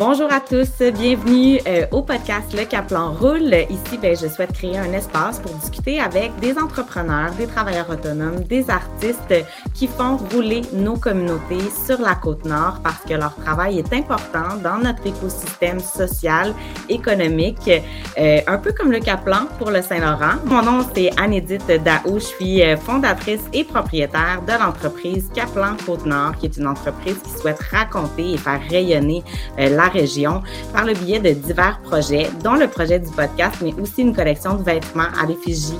[0.00, 3.54] Bonjour à tous, bienvenue euh, au podcast Le Caplan Roule.
[3.68, 8.42] Ici, ben, je souhaite créer un espace pour discuter avec des entrepreneurs, des travailleurs autonomes,
[8.44, 9.34] des artistes
[9.74, 14.56] qui font rouler nos communautés sur la côte nord parce que leur travail est important
[14.64, 16.54] dans notre écosystème social,
[16.88, 17.70] économique,
[18.18, 20.36] euh, un peu comme le Caplan pour le Saint-Laurent.
[20.46, 22.14] Mon nom, c'est Anédite Daou.
[22.14, 27.38] Je suis euh, fondatrice et propriétaire de l'entreprise Caplan Côte-Nord, qui est une entreprise qui
[27.38, 29.22] souhaite raconter et faire rayonner
[29.58, 34.02] la région par le biais de divers projets, dont le projet du podcast, mais aussi
[34.02, 35.78] une collection de vêtements à l'effigie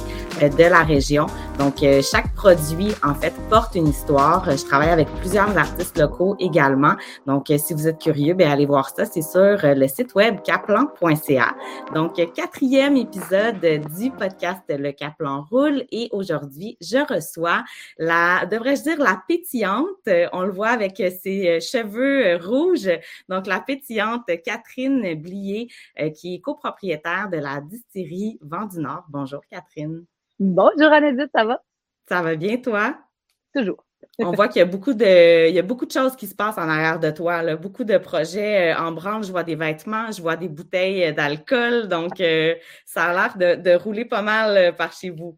[0.49, 1.27] de la région.
[1.59, 4.49] Donc, euh, chaque produit, en fait, porte une histoire.
[4.51, 6.95] Je travaille avec plusieurs artistes locaux également.
[7.27, 9.05] Donc, euh, si vous êtes curieux, bien, allez voir ça.
[9.05, 11.55] C'est sur le site web caplan.ca.
[11.95, 15.85] Donc, quatrième épisode du podcast Le Caplan Roule.
[15.93, 17.63] Et aujourd'hui, je reçois
[17.99, 20.09] la, devrais-je dire, la pétillante.
[20.33, 22.91] On le voit avec ses cheveux rouges.
[23.29, 25.69] Donc, la pétillante Catherine Blier,
[26.17, 29.05] qui est copropriétaire de la distillerie Vent du Nord.
[29.09, 30.05] Bonjour, Catherine.
[30.41, 31.61] Bonjour Anédite, ça va?
[32.09, 32.97] Ça va bien, toi?
[33.55, 33.85] Toujours.
[34.19, 36.35] On voit qu'il y a beaucoup de, il y a beaucoup de choses qui se
[36.35, 37.57] passent en arrière de toi, là.
[37.57, 39.23] beaucoup de projets euh, en branle.
[39.23, 42.55] Je vois des vêtements, je vois des bouteilles euh, d'alcool, donc euh,
[42.87, 45.37] ça a l'air de, rouler pas mal par chez vous.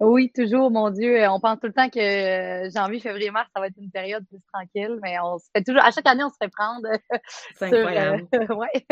[0.00, 1.28] Oui, toujours, mon Dieu.
[1.28, 4.40] On pense tout le temps que janvier, février, mars, ça va être une période plus
[4.52, 6.86] tranquille, mais on se fait toujours, à chaque année, on se fait prendre.
[7.56, 8.28] C'est incroyable.
[8.54, 8.86] ouais.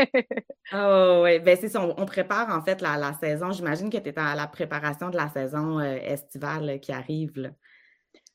[0.73, 1.81] oh, oui, ben c'est ça.
[1.81, 3.53] On, prépare en fait la, saison.
[3.53, 7.53] J'imagine que tu es à la préparation de la saison euh, estivale qui arrive.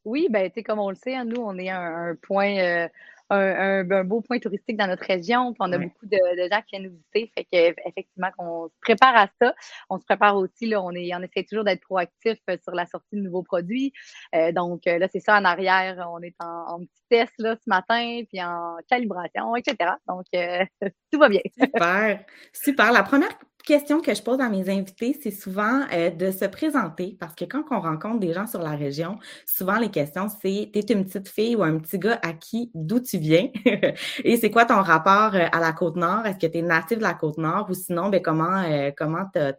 [0.05, 2.57] Oui, ben tu sais, comme on le sait, hein, nous, on est un, point.
[2.57, 2.87] Euh,
[3.35, 5.53] un, beau point touristique dans notre région.
[5.53, 6.17] Puis on a beaucoup de,
[6.51, 7.31] gens qui viennent nous visiter.
[7.35, 9.55] Fait qu'effectivement, qu'on se prépare à ça.
[9.89, 12.85] On se prépare aussi, là, on, est, on essaie toujours d'être proactif euh, sur la
[12.85, 13.93] sortie de nouveaux produits.
[14.35, 16.07] Euh, donc euh, là, c'est ça en arrière.
[16.11, 19.91] On est en, petit test là, ce matin, puis en calibration, etc.
[20.07, 20.25] Donc,
[21.11, 21.41] tout va bien.
[21.59, 22.25] Super.
[22.53, 22.91] Super.
[22.91, 27.17] La première question que je pose à mes invités, c'est souvent euh, de se présenter
[27.19, 30.81] parce que quand on rencontre des gens sur la région, souvent les questions c'est t'es
[30.93, 33.49] une petite fille ou un petit gars à qui, d'où tu viens
[34.23, 36.97] et c'est quoi ton rapport euh, à la côte nord Est-ce que tu es natif
[36.97, 39.53] de la côte nord ou sinon ben comment euh, comment t'as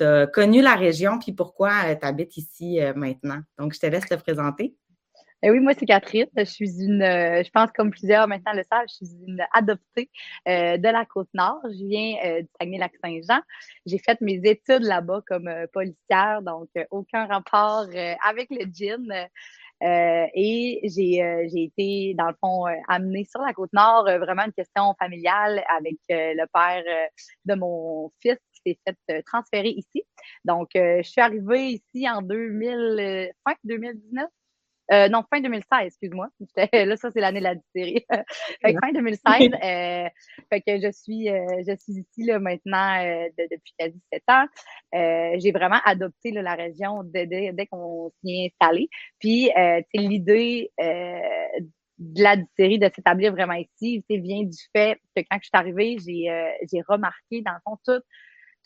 [0.00, 3.40] as, connu la région puis pourquoi tu habites ici maintenant?
[3.58, 4.74] Donc je te laisse te présenter.
[5.46, 6.26] Eh oui, moi, c'est Catherine.
[6.34, 10.08] Je suis une, euh, je pense comme plusieurs maintenant le savent, je suis une adoptée
[10.48, 11.60] euh, de la Côte-Nord.
[11.64, 13.42] Je viens euh, du Saguenay-Lac-Saint-Jean.
[13.84, 17.84] J'ai fait mes études là-bas comme policière, donc aucun rapport
[18.26, 19.06] avec le gin.
[19.82, 25.62] et j'ai, j'ai été, dans le fond, amenée sur la Côte-Nord, vraiment une question familiale
[25.76, 26.84] avec le père
[27.44, 30.04] de mon fils qui s'est fait transférer ici.
[30.46, 34.26] Donc, je suis arrivée ici en 2000, fin 2019.
[34.92, 36.28] Euh, non, fin 2016, excuse-moi.
[36.72, 38.04] Là, ça, c'est l'année de la série.
[38.82, 39.50] fin 2016.
[39.64, 40.08] Euh,
[40.50, 43.02] fait que je suis, euh, je suis ici là, maintenant
[43.38, 44.46] depuis quasi sept ans.
[44.92, 48.88] j'ai vraiment adopté la région dès, dès, qu'on s'y est installé.
[49.18, 49.50] Puis,
[49.94, 55.50] l'idée de la série de s'établir vraiment ici, vient du fait que quand je suis
[55.52, 58.02] arrivée, j'ai, j'ai remarqué, dans le fond, tout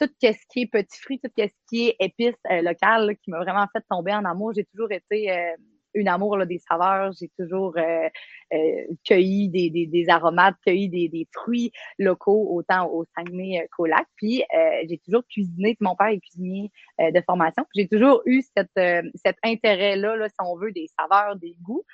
[0.00, 3.66] tout ce qui est petit fruits, tout ce qui est épices locales qui m'a vraiment
[3.72, 4.52] fait tomber en amour.
[4.54, 5.54] J'ai toujours été
[5.98, 7.12] une amour là, des saveurs.
[7.12, 8.09] J'ai toujours euh,
[8.53, 13.66] euh, cueilli des, des, des, aromates, cueilli des, des, fruits locaux, autant au Saguenay euh,
[13.76, 14.06] qu'au lac.
[14.16, 14.42] Puis
[14.88, 15.76] j'ai toujours cuisiné.
[15.81, 17.64] Mon père est cuisinier de formation.
[17.75, 21.84] J'ai toujours eu cette, cet intérêt-là, là, si on veut, des saveurs, des goûts.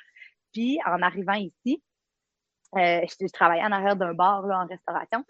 [0.52, 1.82] Puis en arrivant ici,
[2.74, 5.24] je, travaillais en arrière d'un bar là, en restauration.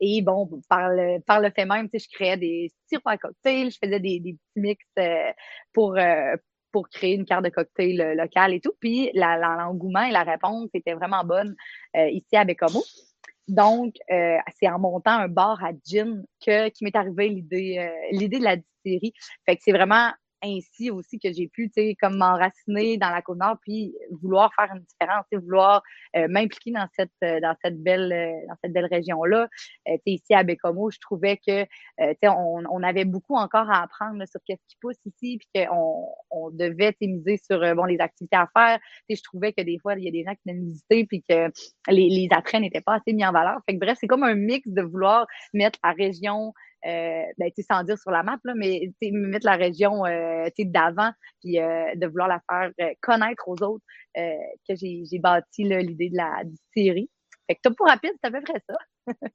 [0.00, 3.78] Et bon, par le, par le fait même, je créais des sirops à cocktail, je
[3.82, 4.84] faisais des, des petits mix
[5.72, 5.96] pour,
[6.72, 8.72] pour créer une carte de cocktail euh, locale et tout.
[8.80, 11.54] Puis l'engouement et la réponse étaient vraiment bonnes
[11.96, 12.82] euh, ici à Bécomo.
[13.48, 18.38] Donc, euh, c'est en montant un bar à gin que qui m'est arrivé l'idée l'idée
[18.38, 19.12] de la distillerie.
[19.46, 20.10] Fait que c'est vraiment
[20.42, 24.74] ainsi aussi que j'ai pu, tu sais, comme m'enraciner dans la Côte-Nord, puis vouloir faire
[24.74, 25.82] une différence, vouloir
[26.16, 29.48] euh, m'impliquer dans cette, euh, dans cette belle, euh, dans cette belle région-là.
[29.86, 31.64] sais, ici à Bécomo, je trouvais que,
[32.24, 36.50] on, on, avait beaucoup encore à apprendre sur ce qui pousse ici, puis qu'on on
[36.50, 38.78] devait miser sur, bon, les activités à faire.
[39.08, 41.06] Tu sais, je trouvais que des fois, il y a des gens qui venaient visiter,
[41.06, 41.50] puis que
[41.88, 43.58] les, les attraits n'étaient pas assez mis en valeur.
[43.66, 46.52] Fait que bref, c'est comme un mix de vouloir mettre la région
[46.86, 51.58] euh, ben, sans dire sur la map, là, mais mettre la région euh, d'avant, puis
[51.58, 53.84] euh, de vouloir la faire euh, connaître aux autres,
[54.16, 54.32] euh,
[54.68, 56.42] que j'ai bâti l'idée de la
[56.74, 57.08] série.
[57.46, 58.76] Fait que top pour rapide, c'est à peu près ça.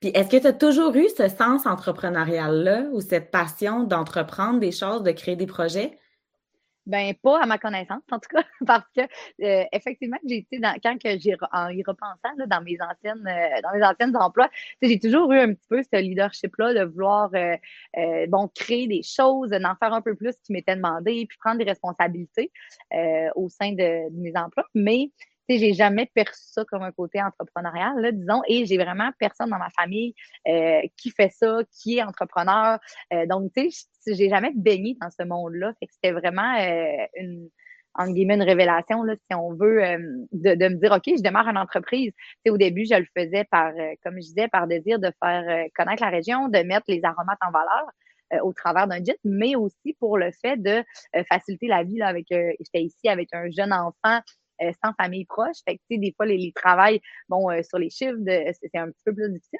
[0.00, 4.72] puis est-ce que tu as toujours eu ce sens entrepreneurial-là ou cette passion d'entreprendre des
[4.72, 5.98] choses, de créer des projets?
[6.86, 9.00] Ben, pas à ma connaissance, en tout cas, parce que
[9.42, 13.60] euh, effectivement, j'ai dans, quand que j'ai en y repensant là, dans mes anciennes euh,
[13.62, 14.50] dans mes anciennes emplois,
[14.82, 19.48] j'ai toujours eu un petit peu ce leadership-là de vouloir euh, bon, créer des choses,
[19.50, 22.52] d'en faire un peu plus qui m'était demandé, puis prendre des responsabilités
[23.34, 24.66] au sein de, de, mes emplois.
[24.74, 25.10] Mais
[25.48, 29.50] sais, j'ai jamais perçu ça comme un côté entrepreneurial, là, disons, et j'ai vraiment personne
[29.50, 30.14] dans ma famille
[30.48, 32.78] euh, qui fait ça, qui est entrepreneur.
[33.12, 35.72] Euh, donc, tu sais, j'ai jamais baigné dans ce monde-là.
[35.80, 37.48] Fait que c'était vraiment euh, une,
[37.94, 39.80] en guillemets, une révélation, là, si on veut,
[40.32, 42.12] de, de, me dire, OK, je démarre une entreprise.
[42.12, 45.66] Tu sais, au début, je le faisais par, comme je disais, par désir de faire
[45.76, 47.90] connaître la région, de mettre les aromates en valeur
[48.42, 50.82] au travers d'un jet, mais aussi pour le fait de
[51.30, 54.20] faciliter la vie là, avec j'étais ici avec un jeune enfant
[54.68, 55.56] euh, sans famille proche.
[55.66, 58.78] Fait que, tu sais, des fois, les, les travails, bon, euh, sur les chiffres, c'est
[58.78, 59.58] un petit peu plus difficile.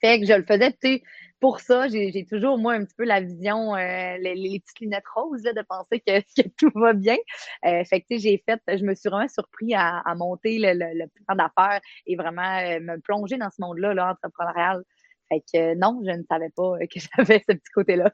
[0.00, 1.02] Fait que je le faisais, tu sais,
[1.40, 5.42] pour ça, j'ai toujours, moi, un petit peu la vision, euh, les, petites lunettes roses,
[5.42, 6.20] là, de penser que,
[6.58, 7.16] tout va bien.
[7.62, 11.06] fait que, tu sais, j'ai fait, je me suis vraiment surpris à, monter le, le,
[11.26, 14.84] plan d'affaires et vraiment me plonger dans ce monde-là, là, entrepreneurial.
[15.30, 18.12] Fait que non, je ne savais pas euh, que j'avais ce petit côté-là.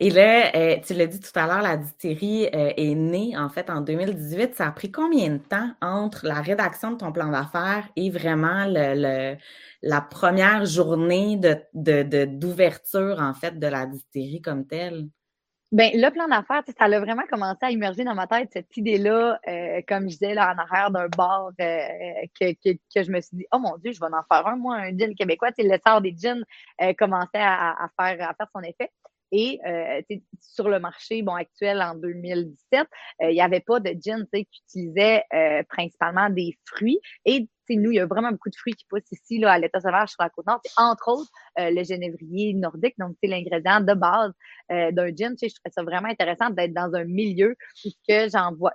[0.00, 3.50] Et là, euh, tu l'as dit tout à l'heure, la dystérie euh, est née en
[3.50, 4.54] fait en 2018.
[4.54, 8.64] Ça a pris combien de temps entre la rédaction de ton plan d'affaires et vraiment
[8.66, 15.08] la première journée de, d'ouverture en fait de la dystérie comme telle?
[15.74, 19.40] Ben, le plan d'affaires, ça a vraiment commencé à immerger dans ma tête cette idée-là,
[19.48, 21.88] euh, comme je disais, là, en arrière d'un bar, euh,
[22.40, 24.54] que, que, que, je me suis dit, oh mon Dieu, je vais en faire un,
[24.54, 25.50] moi, un gin québécois.
[25.58, 26.44] le sort des jeans
[26.80, 28.88] euh, commençait à, à, faire, à faire son effet.
[29.32, 30.00] Et euh,
[30.40, 32.86] sur le marché bon, actuel en 2017,
[33.22, 35.24] il n'y avait pas de gin qui utilisait
[35.68, 37.00] principalement des fruits.
[37.24, 39.80] Et nous, il y a vraiment beaucoup de fruits qui poussent ici là, à l'état
[39.80, 40.60] sauvage sur la côte nord.
[40.76, 44.32] Entre autres, le genévrier nordique, donc c'est l'ingrédient de base
[44.68, 45.34] d'un gin.
[45.40, 48.72] Je trouvais ça vraiment intéressant d'être dans un milieu où que j'en vois,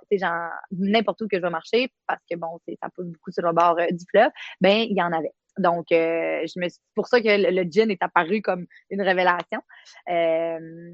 [0.72, 3.76] n'importe où que je vais marcher, parce que bon, ça pousse beaucoup sur le bord
[3.76, 5.32] du fleuve, ben il y en avait.
[5.58, 9.60] Donc, euh, je me c'est pour ça que le, gin est apparu comme une révélation.
[10.08, 10.92] Euh,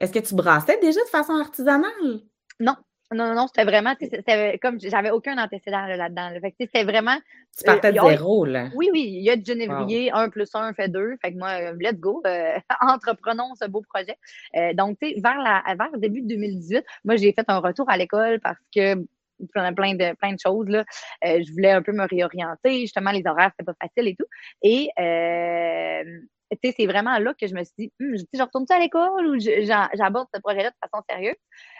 [0.00, 2.20] Est-ce que tu brassais déjà de façon artisanale?
[2.60, 2.76] Non.
[3.14, 6.30] Non, non, non, c'était vraiment, c'était comme j'avais aucun antécédent là-dedans.
[6.40, 7.16] Fait que c'était vraiment.
[7.56, 8.68] Tu partais de zéro, là.
[8.74, 11.16] Oui, oui, il y a du genévrier, un plus un fait deux.
[11.22, 12.22] Fait que moi, let's go,
[12.80, 14.16] entreprenons ce beau projet.
[14.74, 17.88] donc, tu sais, vers, la, vers le début de 2018, moi, j'ai fait un retour
[17.88, 18.96] à l'école parce que
[19.52, 20.84] plein de plein de choses là.
[21.24, 24.26] Euh, je voulais un peu me réorienter, justement les horaires c'était pas facile et tout.
[24.62, 26.20] Et euh,
[26.50, 29.26] tu sais, c'est vraiment là que je me suis dit, hum, je retourne à l'école
[29.26, 31.36] ou j'aborde ce projet-là de façon sérieuse?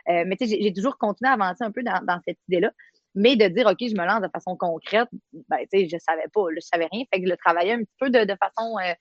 [0.08, 2.70] Euh, mais tu sais, j'ai toujours continué à avancer un peu dans, cette idée-là.
[3.14, 5.08] Mais de dire, OK, je me lance de façon concrète,
[5.48, 7.04] ben, tu sais, je savais pas, je savais rien.
[7.12, 8.92] Fait que je le travaillais un petit peu de, façon euh,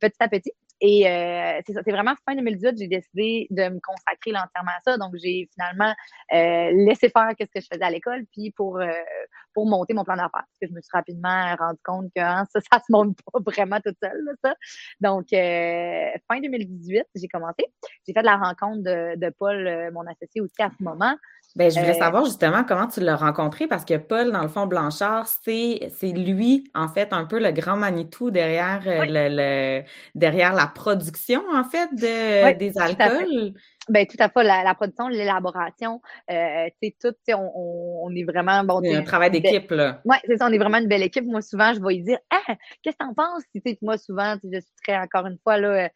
[0.00, 0.52] petit à petit.
[0.80, 4.98] Et euh, c'est c'est vraiment fin 2018, j'ai décidé de me consacrer entièrement à ça.
[4.98, 5.94] Donc, j'ai finalement
[6.30, 8.78] laissé faire ce que je faisais à l'école, puis pour,
[9.56, 10.44] pour monter mon plan d'affaires.
[10.44, 13.40] Parce que je me suis rapidement rendu compte que hein, ça, ça se monte pas
[13.50, 14.54] vraiment toute seule, ça.
[15.00, 17.64] Donc, fin 2018, j'ai commencé.
[18.06, 21.16] J'ai fait la rencontre de, de Paul, mon associé aussi à ce moment.
[21.56, 24.48] Ben, je voulais euh, savoir justement comment tu l'as rencontré parce que Paul, dans le
[24.48, 29.82] fond, Blanchard, c'est, c'est lui, en fait, un peu le grand Manitou derrière, euh, le,
[30.14, 33.54] derrière la production, en fait, de, des alcools.
[33.88, 34.42] Ben, tout à fait.
[34.42, 36.00] La, production, l'élaboration,
[36.30, 38.80] euh, c'est tout, on, on, est vraiment bon.
[38.82, 40.00] C'est un travail d'équipe, là.
[40.04, 41.24] Oui, c'est ça, on est vraiment une belle équipe.
[41.24, 43.44] Moi, souvent, je vais lui dire Ah, qu'est-ce que t'en penses?
[43.82, 45.88] moi, souvent, je suis très encore une fois là,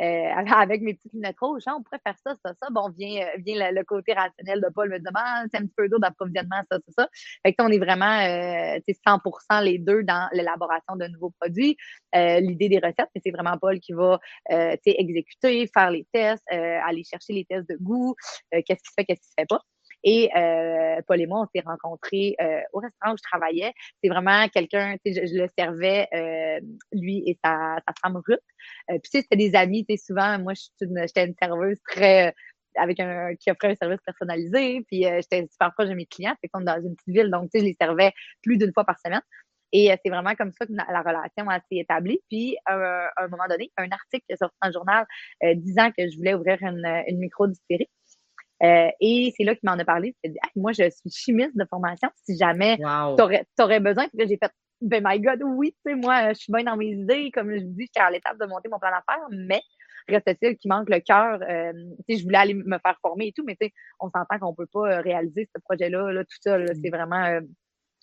[0.00, 2.68] euh, avec mes petites lunettes rouges, on pourrait faire ça, ça, ça.
[2.70, 5.88] Bon, vient, euh, vient le, côté rationnel de Paul me ah, c'est un petit peu
[5.88, 7.08] d'eau d'approvisionnement, ça, ça, ça.
[7.44, 11.76] Fait que on est vraiment euh, 100% les deux dans l'élaboration de nouveaux produits.
[12.14, 14.18] Euh, l'idée des recettes, c'est vraiment Paul qui va
[14.52, 18.14] euh, exécuter, faire les tests, aller chercher les tests de goût,
[18.50, 19.60] qu'est-ce qui se fait, qu'est-ce qui se fait pas.
[20.04, 23.72] Et euh, Paul et moi, on s'est rencontrés euh, au restaurant où je travaillais.
[24.02, 26.60] C'est vraiment quelqu'un, tu sais, je, le servais, euh,
[26.92, 28.38] lui et sa, sa femme Ruth.
[28.90, 32.34] Euh, puis tu sais, c'était des amis, tu sais, souvent, moi, j'étais une, serveuse très
[32.76, 36.48] avec un qui offrait un service personnalisé, puis j'étais super proche de mes clients, c'est
[36.48, 38.12] comme dans une petite ville, donc tu sais, je les servais
[38.42, 39.22] plus d'une fois par semaine.
[39.72, 42.20] Et c'est vraiment comme ça que la relation s'est établie.
[42.30, 45.06] Puis, à un moment donné, un article est sorti dans le journal
[45.56, 47.88] disant que je voulais ouvrir une, une micro-distillerie.
[48.62, 50.14] Euh, et c'est là qu'il m'en a parlé.
[50.24, 52.08] Il dit Moi, je suis chimiste de formation.
[52.24, 52.82] Si jamais tu
[53.62, 54.50] aurais, besoin, puis j'ai fait
[54.80, 57.30] Ben, my God, oui, tu sais, moi, je suis bien dans mes idées.
[57.32, 59.62] Comme je vous dis, j'étais à l'étape de monter mon plan d'affaires, mais
[60.08, 61.40] reste-t-il qu'il manque le cœur.
[61.48, 61.72] Euh,
[62.08, 64.38] tu sais, je voulais aller me faire former et tout, mais tu sais, on s'entend
[64.40, 66.58] qu'on peut pas euh, réaliser ce projet-là, là, tout ça.
[66.82, 67.24] C'est vraiment.
[67.24, 67.40] Euh,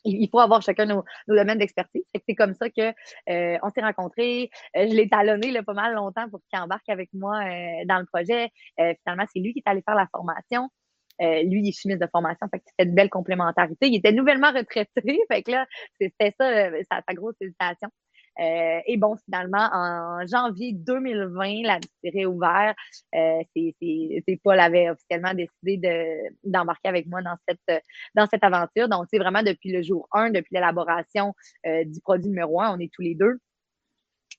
[0.06, 2.04] il faut avoir chacun nos, nos domaines d'expertise.
[2.28, 2.94] C'est comme ça que
[3.30, 4.50] euh, on s'est rencontrés.
[4.78, 8.00] Euh, je l'ai talonné là, pas mal longtemps pour qu'il embarque avec moi euh, dans
[8.00, 8.50] le projet.
[8.78, 10.70] finalement, c'est lui qui est allé faire la formation.
[11.20, 13.88] lui, il est chimiste de formation, fait que c'était une belle complémentarité.
[13.88, 14.90] Il était nouvellement retraité,
[15.32, 15.66] fait que là,
[16.00, 17.90] c'était ça, sa grosse hésitation.
[18.40, 22.78] Euh, et bon, finalement, en janvier 2020, la série est ouverte.
[23.14, 28.90] Euh, c'est, Paul avait officiellement décidé de, d'embarquer avec moi dans cette, dans cette aventure.
[28.90, 31.34] Donc, c'est vraiment depuis le jour 1, depuis l'élaboration
[31.66, 33.40] euh, du produit numéro 1, on est tous les deux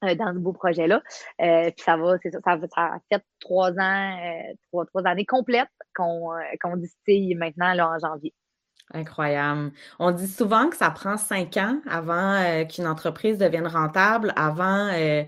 [0.05, 1.03] euh, dans ce beau projet-là.
[1.41, 5.07] Euh, puis ça va, c'est ça, ça, ça a fait trois ans, euh, trois, trois
[5.07, 6.29] années complètes qu'on,
[6.61, 8.35] qu'on distille maintenant là, en janvier.
[8.95, 9.73] Incroyable.
[9.99, 14.89] On dit souvent que ça prend cinq ans avant euh, qu'une entreprise devienne rentable, avant.
[14.93, 15.25] Euh,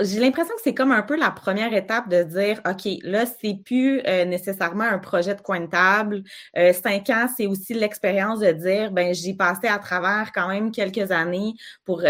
[0.00, 3.60] j'ai l'impression que c'est comme un peu la première étape de dire, OK, là, c'est
[3.64, 6.24] plus euh, nécessairement un projet de coin de table.
[6.56, 11.12] cinq ans, c'est aussi l'expérience de dire, ben, j'ai passé à travers quand même quelques
[11.12, 12.02] années pour,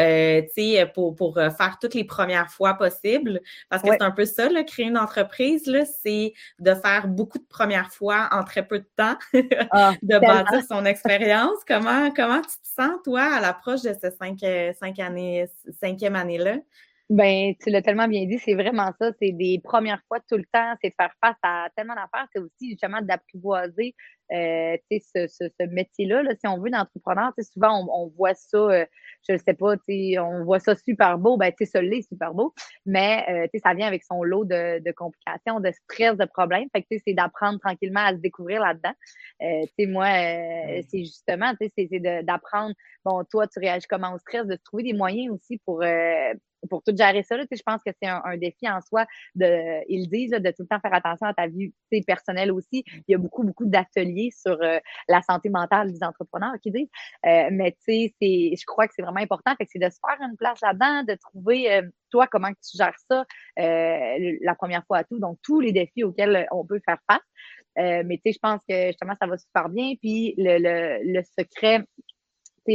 [0.95, 3.41] pour, pour faire toutes les premières fois possibles.
[3.69, 7.39] Parce que c'est un peu ça, là, créer une entreprise, là, c'est de faire beaucoup
[7.39, 9.19] de premières fois en très peu de temps,
[9.71, 11.65] ah, de bâtir son expérience?
[11.67, 14.39] Comment, comment tu te sens, toi, à l'approche de ces cinq,
[14.79, 15.47] cinq années,
[15.81, 16.59] cinquième année-là?
[17.11, 19.11] Ben, tu l'as tellement bien dit, c'est vraiment ça.
[19.21, 22.27] C'est des premières fois tout le temps, c'est de faire face à tellement d'affaires.
[22.35, 23.95] C'est aussi justement d'apprivoiser
[24.33, 26.23] euh, ce, ce, ce métier-là.
[26.23, 28.85] Là, si on veut d'entrepreneur, souvent on, on, voit ça, euh,
[29.27, 29.75] je ne sais pas,
[30.21, 32.55] on voit ça super beau, ben ça l'est super beau,
[32.87, 36.69] mais euh, ça vient avec son lot de, de, complications, de stress, de problèmes.
[36.75, 38.95] Fait que c'est d'apprendre tranquillement à se découvrir là-dedans.
[39.43, 44.19] Euh, moi, euh, c'est justement, tu sais, c'est d'apprendre, bon, toi, tu réagis comment au
[44.19, 46.35] stress, de trouver des moyens aussi pour euh,
[46.69, 50.09] pour tout gérer ça, là, je pense que c'est un, défi en soi de, ils
[50.09, 51.73] disent, de tout le temps faire attention à ta vie
[52.07, 52.85] personnelle aussi.
[53.07, 56.91] Il y a beaucoup, beaucoup d'ateliers sur euh, la santé mentale des entrepreneurs qui disent.
[57.27, 59.55] Euh, mais tu sais, je crois que c'est vraiment important.
[59.57, 62.77] Fait que c'est de se faire une place là-dedans, de trouver euh, toi comment tu
[62.77, 63.25] gères ça
[63.57, 65.19] la première fois à tout.
[65.19, 67.21] Donc, tous les défis auxquels on peut faire face.
[67.77, 69.95] mais tu sais, je pense que justement, ça va super bien.
[70.01, 71.85] Puis le, le secret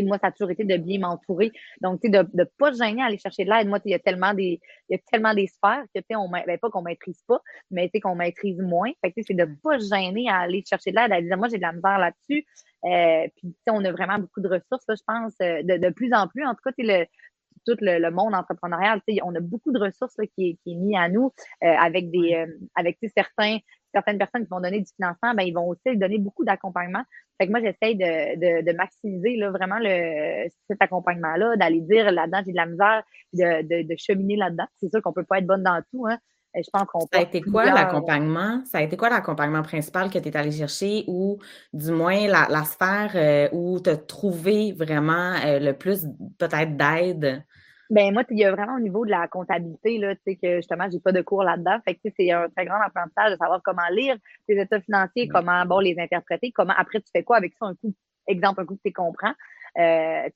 [0.02, 1.52] moi, ça a toujours été de bien m'entourer.
[1.82, 3.68] Donc, tu sais, de ne pas se gêner à aller chercher de l'aide.
[3.68, 4.60] Moi, il y a tellement des,
[4.90, 7.40] il y a tellement des sphères que, tu sais, on, ben, pas qu'on maîtrise pas,
[7.72, 8.92] mais tu sais, qu'on maîtrise moins.
[9.02, 11.38] Fait que, c'est de ne pas se gêner à aller chercher de l'aide, à dire,
[11.38, 12.46] moi, j'ai de la misère là-dessus.
[12.86, 15.78] Euh, puis, tu sais, on a vraiment beaucoup de ressources, là, je pense, euh, de,
[15.78, 16.46] de plus en plus.
[16.46, 17.06] En tout cas, tu le,
[17.66, 20.76] tout le, monde entrepreneurial, tu sais, on a beaucoup de ressources là, qui, qui est
[20.76, 21.32] mis à nous
[21.64, 23.60] euh, avec des, euh, avec certains
[23.94, 27.04] certaines personnes qui vont donner du financement, ben, ils vont aussi donner beaucoup d'accompagnement.
[27.40, 32.12] Fait que moi, j'essaye de, de, de, maximiser là, vraiment le, cet accompagnement-là, d'aller dire
[32.12, 33.04] là-dedans, j'ai de la misère,
[33.34, 34.66] de, de, de cheminer là-dedans.
[34.80, 36.08] C'est sûr qu'on peut pas être bonne dans tout.
[36.08, 36.18] Hein.
[36.56, 38.64] Je pense qu'on Ça a été quoi l'accompagnement?
[38.66, 41.40] Ça a été quoi l'accompagnement principal que tu es allé chercher ou
[41.74, 46.06] du moins la, la sphère euh, où tu as trouvé vraiment euh, le plus
[46.38, 47.44] peut-être d'aide?
[47.90, 50.56] Ben moi, il y a vraiment au niveau de la comptabilité, là, tu sais, que
[50.58, 51.78] justement, j'ai pas de cours là-dedans.
[51.86, 54.16] Fait que c'est un très grand apprentissage de savoir comment lire
[54.48, 57.76] tes états financiers, comment bon les interpréter, comment après tu fais quoi avec ça un
[57.76, 57.94] coup,
[58.28, 59.34] exemple, un coup que tu comprends.
[59.78, 60.30] Euh,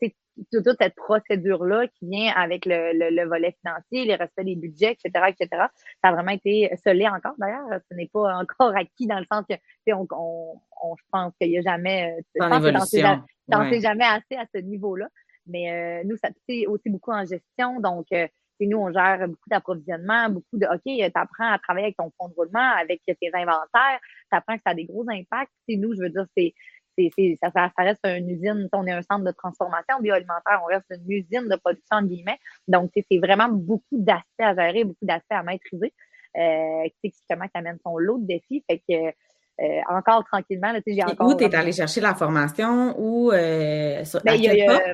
[0.51, 5.25] toute cette procédure-là qui vient avec le, le, volet financier, les respects des budgets, etc.,
[5.29, 5.65] etc.
[6.03, 7.67] Ça a vraiment été scellé encore, d'ailleurs.
[7.89, 11.03] Ce n'est pas encore acquis dans le sens que, tu sais, on, on, on, je
[11.11, 12.21] pense qu'il n'y a jamais, euh,
[13.51, 15.07] t'en sais jamais assez à ce niveau-là.
[15.47, 17.79] Mais euh, nous, ça c'est aussi beaucoup en gestion.
[17.79, 18.27] Donc, euh,
[18.59, 22.27] nous, on gère beaucoup d'approvisionnement, beaucoup de OK, tu apprends à travailler avec ton fonds
[22.29, 23.99] de roulement, avec tes inventaires,
[24.31, 25.51] tu apprends que ça a des gros impacts.
[25.69, 26.53] C'est nous, je veux dire, c'est.
[27.41, 31.11] Ça, ça, reste une usine, on est un centre de transformation bioalimentaire, on reste une
[31.11, 32.39] usine de production, de guillemets.
[32.67, 35.93] Donc, c'est vraiment beaucoup d'aspects à gérer, beaucoup d'aspects à maîtriser,
[36.37, 38.63] euh, justement, qui amène son lot de défis.
[38.69, 39.13] Fait que
[39.59, 40.71] euh, encore tranquillement.
[40.71, 44.43] Là, j'ai encore, où tu es allé chercher la formation ou euh, sur, ben, il
[44.43, 44.93] y a?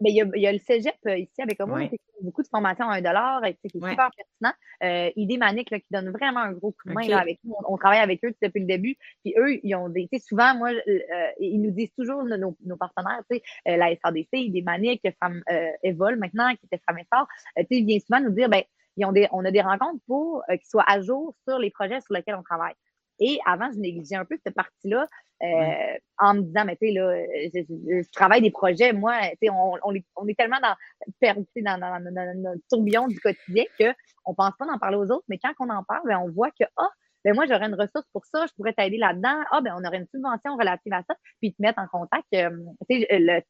[0.00, 2.42] Mais il y, a, il y a le cégep euh, ici avec moi, qui beaucoup
[2.42, 4.54] de formations à 1 dollar, qui est super pertinent.
[4.82, 7.54] Euh, Idée Manique là, qui donne vraiment un gros coup de main là, avec nous.
[7.66, 8.96] On, travaille avec eux depuis le début.
[9.24, 10.08] Puis eux, ils ont des.
[10.18, 10.98] Souvent, moi, euh,
[11.38, 15.42] ils nous disent toujours, nos, nos partenaires, tu sais, euh, la SRDC, Idée Manique, Femme
[15.50, 17.04] euh, Evol maintenant, qui était Femme tu
[17.56, 18.62] sais, ils viennent souvent nous dire, ben,
[18.96, 22.00] ils ont des, on a des rencontres pour qu'ils soient à jour sur les projets
[22.00, 22.74] sur lesquels on travaille.
[23.18, 25.06] Et avant, je négligeais un peu cette partie-là
[25.42, 29.50] euh, en me disant, mais tu sais, là, je, travaille des projets, moi, tu sais,
[29.50, 30.74] on, on, est, on est tellement dans,
[31.18, 35.10] perdu dans, dans, dans, dans, notre tourbillon du quotidien qu'on pense pas d'en parler aux
[35.10, 36.90] autres, mais quand on en parle, ben, on voit que, ah,
[37.24, 39.42] ben moi, j'aurais une ressource pour ça, je pourrais t'aider là-dedans.
[39.50, 42.50] Ah, ben on aurait une subvention relative à ça, puis te mettre en contact, euh,
[42.88, 43.40] tu sais, le,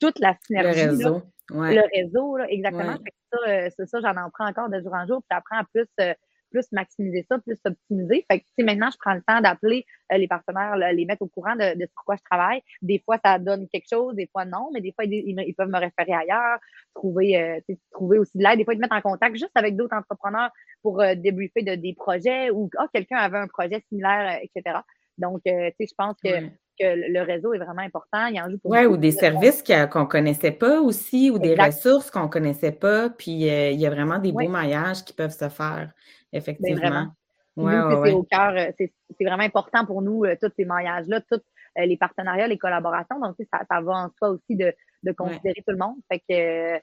[0.00, 0.84] toute la synergie.
[0.84, 1.22] Le réseau.
[1.50, 2.96] Là, Le réseau, là, exactement.
[3.32, 5.64] Ça, euh, c'est ça, j'en en prends encore de jour en jour, puis j'apprends à
[5.64, 6.14] plus euh,
[6.54, 8.24] plus maximiser ça, plus optimiser.
[8.30, 11.56] Fait que, maintenant, je prends le temps d'appeler euh, les partenaires, les mettre au courant
[11.56, 12.62] de, de sur quoi je travaille.
[12.80, 15.78] Des fois, ça donne quelque chose, des fois, non, mais des fois, ils, peuvent me
[15.78, 16.58] référer ailleurs,
[16.94, 18.58] trouver, euh, trouver aussi de l'aide.
[18.58, 20.50] Des fois, ils te mettent en contact juste avec d'autres entrepreneurs
[20.82, 24.78] pour euh, débriefer de, des projets ou, ah, quelqu'un avait un projet similaire, etc.
[25.18, 26.28] Donc, tu sais, je pense que
[26.78, 28.26] que le réseau est vraiment important.
[28.26, 32.10] Il y en Oui, ou des services qu'on ne connaissait pas aussi, ou des ressources
[32.10, 33.10] qu'on ne connaissait pas.
[33.10, 35.92] Puis euh, il y a vraiment des beaux maillages qui peuvent se faire,
[36.32, 37.08] ben, effectivement.
[37.56, 37.72] Ouais,
[38.04, 41.40] c'est au cœur, euh, c'est vraiment important pour nous, euh, tous ces maillages-là, tous
[41.76, 43.20] les partenariats, les collaborations.
[43.20, 44.74] Donc, ça, ça va en soi aussi de,
[45.16, 45.96] considérer tout le monde.
[46.10, 46.80] Fait que,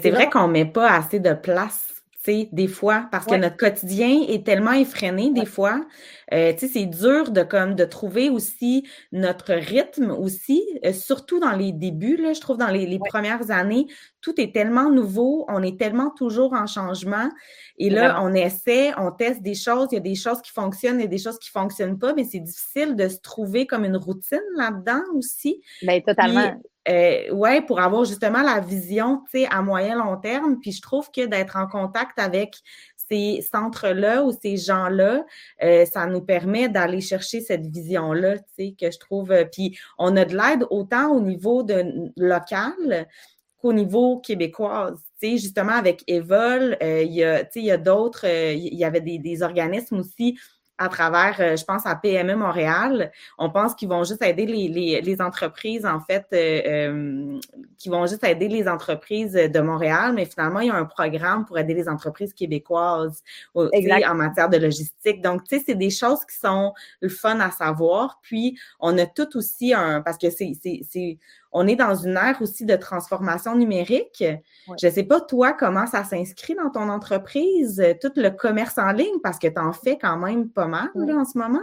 [0.00, 4.22] c'est vrai qu'on ne met pas assez de place des fois, parce que notre quotidien
[4.28, 5.80] est tellement effréné, des fois.
[6.32, 11.40] Euh, tu sais, c'est dur de, comme, de trouver aussi notre rythme aussi, euh, surtout
[11.40, 13.86] dans les débuts, là, je trouve, dans les, premières années.
[14.20, 17.28] Tout est tellement nouveau, on est tellement toujours en changement.
[17.78, 21.00] Et là, on essaie, on teste des choses, il y a des choses qui fonctionnent
[21.00, 24.40] et des choses qui fonctionnent pas, mais c'est difficile de se trouver comme une routine
[24.56, 25.62] là-dedans aussi.
[25.82, 26.60] Bien, totalement.
[26.88, 30.58] Euh, ouais, pour avoir justement la vision, tu sais, à moyen long terme.
[30.60, 32.56] Puis je trouve que d'être en contact avec
[33.10, 35.24] ces centres-là ou ces gens-là,
[35.62, 39.32] euh, ça nous permet d'aller chercher cette vision-là, tu sais, que je trouve.
[39.32, 43.06] Euh, puis on a de l'aide autant au niveau de local
[43.60, 44.92] qu'au niveau québécois.
[45.20, 48.74] Tu sais, justement, avec Evol, il y a, tu sais, il y a d'autres, il
[48.74, 50.38] y avait des, des organismes aussi
[50.78, 53.10] à travers, euh, je pense, à PME Montréal.
[53.36, 57.40] On pense qu'ils vont juste aider les, les, les entreprises, en fait, euh, euh,
[57.78, 61.44] qui vont juste aider les entreprises de Montréal, mais finalement, il y a un programme
[61.44, 63.22] pour aider les entreprises québécoises
[63.54, 65.20] en matière de logistique.
[65.20, 68.20] Donc, tu sais, c'est des choses qui sont le fun à savoir.
[68.22, 71.18] Puis, on a tout aussi un, parce que c'est, c'est,
[71.52, 74.22] on est dans une ère aussi de transformation numérique.
[74.80, 78.78] Je ne sais pas, toi, comment ça s'inscrit dans ton entreprise, euh, tout le commerce
[78.78, 81.62] en ligne, parce que tu en fais quand même pas mal en ce moment.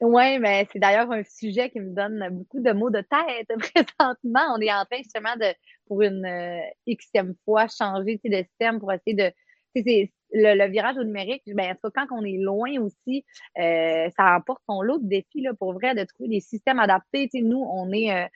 [0.00, 4.54] Oui, mais c'est d'ailleurs un sujet qui me donne beaucoup de mots de tête présentement.
[4.56, 5.54] On est en train justement de,
[5.86, 9.32] pour une euh, xème fois, changer de système pour essayer de.
[9.76, 13.24] Le, le, virage au numérique, ben, quand on est loin aussi,
[13.58, 17.28] euh, ça apporte son lot de défis là, pour vrai de trouver des systèmes adaptés.
[17.34, 18.28] nous, on est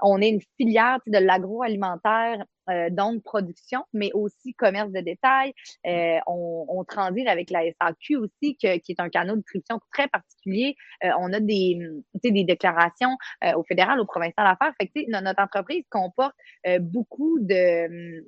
[0.00, 5.52] on est une filière de l'agroalimentaire, euh, donc production, mais aussi commerce de détail.
[5.86, 10.08] Euh, on, on transite avec la SAQ aussi, qui est un canal de distribution très
[10.08, 10.76] particulier.
[11.04, 11.78] Euh, on a des,
[12.22, 13.16] des déclarations
[13.56, 14.72] au fédéral, au provincial à faire.
[14.80, 16.34] Fait que, notre entreprise comporte
[16.80, 18.22] beaucoup de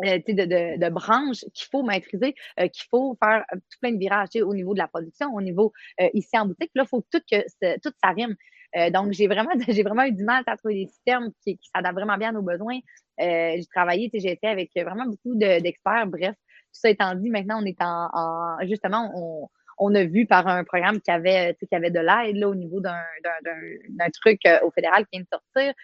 [0.00, 4.72] de, de, branches qu'il faut maîtriser, qu'il faut faire tout plein de virages au niveau
[4.74, 5.72] de la production, au niveau
[6.14, 6.70] ici en boutique.
[6.74, 8.34] Là, il faut tout que tout ça rime.
[8.76, 11.70] Euh, donc, j'ai vraiment, j'ai vraiment eu du mal à trouver des systèmes qui, qui
[11.74, 12.78] s'adaptent vraiment bien à nos besoins.
[13.20, 16.06] Euh, j'ai travaillé, j'ai été avec vraiment beaucoup d'experts.
[16.06, 20.46] Bref, tout ça étant dit, maintenant, on est en, justement, on, on a vu par
[20.46, 25.04] un programme qui avait, qui avait de l'aide au niveau d'un truc euh, au fédéral
[25.06, 25.74] qui vient de sortir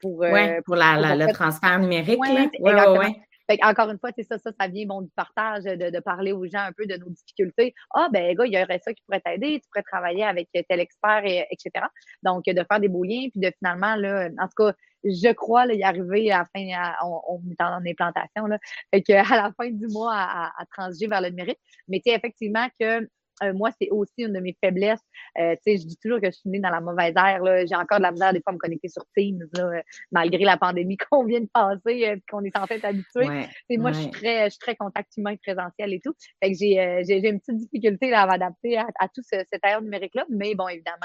[0.00, 2.18] pour, ouais, pour, la, le transfert numérique.
[2.20, 3.16] Oui, ouais,
[3.62, 6.46] encore une fois, c'est ça, ça, ça vient bon, du partage, de, de, parler aux
[6.46, 7.74] gens un peu de nos difficultés.
[7.94, 10.80] Ah, ben, gars, il y aurait ça qui pourrait t'aider, tu pourrais travailler avec tel
[10.80, 11.86] expert, et, etc.
[12.22, 14.72] Donc, de faire des beaux liens, puis de finalement, là, en tout cas,
[15.04, 16.94] je crois là, y arriver à la fin,
[17.28, 18.58] on, est en implantation, là,
[18.92, 21.60] fait à la fin du mois, à, à, transiger vers le numérique.
[21.88, 23.06] Mais tu effectivement que
[23.42, 25.00] euh, moi, c'est aussi une de mes faiblesses.
[25.38, 27.40] Euh, tu sais, je dis toujours que je suis née dans la mauvaise ère.
[27.66, 30.56] J'ai encore de la misère des fois à me connecter sur Teams, là, malgré la
[30.56, 33.26] pandémie qu'on vient de passer, euh, qu'on est en fait habitué.
[33.26, 36.14] Ouais, moi, je suis très, je suis très contact humain présentiel et tout.
[36.42, 39.64] Fait que j'ai, euh, j'ai, une petite difficulté là, à m'adapter à, tout ce, cette
[39.64, 40.26] ère numérique-là.
[40.30, 40.98] Mais bon, évidemment,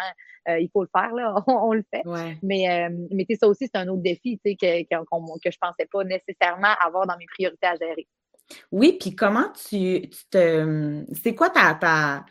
[0.47, 1.35] il faut le faire, là.
[1.47, 2.03] on, le fait.
[2.43, 5.87] Mais, mais ça aussi, c'est un autre défi, tu sais, que, que, que je pensais
[5.91, 8.07] pas nécessairement avoir dans mes priorités à gérer.
[8.71, 11.03] Oui, puis comment tu, tu te.
[11.23, 12.25] C'est quoi ta, ta,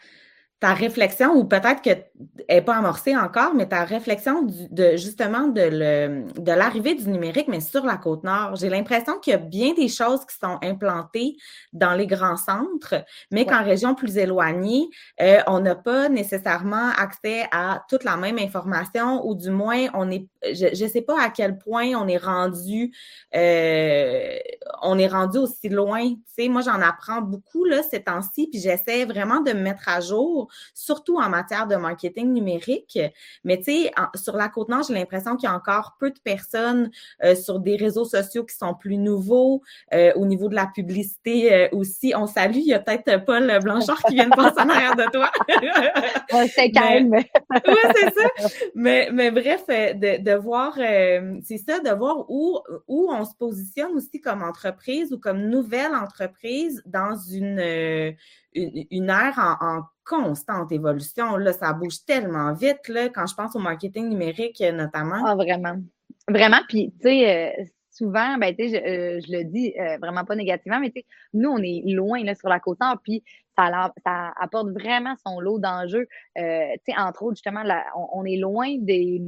[0.61, 2.11] ta réflexion, ou peut-être qu'elle
[2.49, 7.47] n'est pas amorcée encore, mais ta réflexion de justement de, le, de l'arrivée du numérique,
[7.47, 8.57] mais sur la côte nord?
[8.57, 11.37] J'ai l'impression qu'il y a bien des choses qui sont implantées
[11.73, 12.97] dans les grands centres,
[13.31, 14.89] mais qu'en région plus éloignée,
[15.21, 20.11] euh, on n'a pas nécessairement accès à toute la même information, ou du moins, on
[20.11, 22.93] est, je ne sais pas à quel point on est rendu,
[23.37, 24.37] euh,
[24.83, 26.09] on est rendu aussi loin.
[26.09, 29.89] Tu sais, moi, j'en apprends beaucoup là ces temps-ci, puis j'essaie vraiment de me mettre
[29.89, 32.99] à jour surtout en matière de marketing numérique.
[33.45, 36.91] Mais tu sais, sur la Côte-Nord, j'ai l'impression qu'il y a encore peu de personnes
[37.25, 39.63] euh, sur des réseaux sociaux qui sont plus nouveaux.
[39.93, 43.59] Euh, au niveau de la publicité euh, aussi, on salue, il y a peut-être Paul
[43.63, 45.31] Blanchard qui vient de passer en arrière de toi.
[46.55, 47.13] c'est calme.
[47.67, 48.49] oui, c'est ça.
[48.75, 53.93] Mais, mais bref, de, de voir, c'est ça, de voir où, où on se positionne
[53.97, 54.58] aussi comme entreprise
[55.11, 58.15] ou comme nouvelle entreprise dans une,
[58.55, 61.37] une, ère en, constante évolution.
[61.37, 65.23] Là, ça bouge tellement vite là, quand je pense au marketing numérique notamment.
[65.27, 65.77] Ah, vraiment.
[66.29, 66.61] Vraiment.
[66.69, 70.91] Puis, tu sais, euh, souvent, ben, je, euh, le dis euh, vraiment pas négativement, mais
[70.91, 73.23] tu sais, nous, on est loin là, sur la côte nord, puis
[74.05, 76.07] ça, apporte vraiment son lot d'enjeux.
[76.39, 77.63] Euh, entre autres, justement,
[78.13, 79.21] on, est loin des,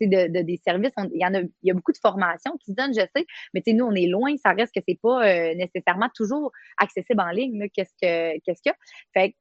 [0.00, 0.92] de, des services.
[1.12, 4.06] Il y, a, beaucoup de formations qui se donnent, je sais, mais nous, on est
[4.06, 4.34] loin.
[4.36, 7.68] Ça reste que c'est pas euh, nécessairement toujours accessible en ligne.
[7.74, 8.74] Qu'est-ce que qu'il y a?
[9.14, 9.34] Fait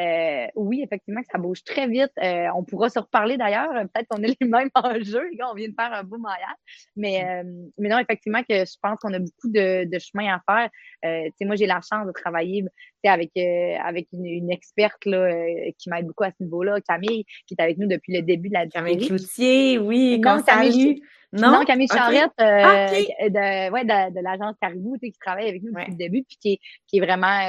[0.00, 2.10] euh, oui, effectivement, que ça bouge très vite.
[2.20, 3.70] On pourra se reparler d'ailleurs.
[3.72, 5.30] Peut-être qu'on est les mêmes enjeux.
[5.48, 6.56] On vient de faire un beau maillage.
[6.96, 7.44] Mais,
[7.78, 11.30] mais non, effectivement, que je pense qu'on a beaucoup de, de chemin à faire.
[11.42, 12.64] Moi, j'ai la chance de travailler
[13.08, 15.28] avec, avec une, une, experte là,
[15.78, 18.54] qui m'aide beaucoup à ce niveau-là, Camille, qui est avec nous depuis le début de
[18.54, 21.02] la Camille Cloutier, oui, non, Camille,
[21.34, 21.64] non?
[21.64, 25.96] Camille Charrette, ah, de, ouais, de, de l'agence Caribou, qui travaille avec nous depuis le
[25.96, 27.40] début, puis qui est, qui est vraiment,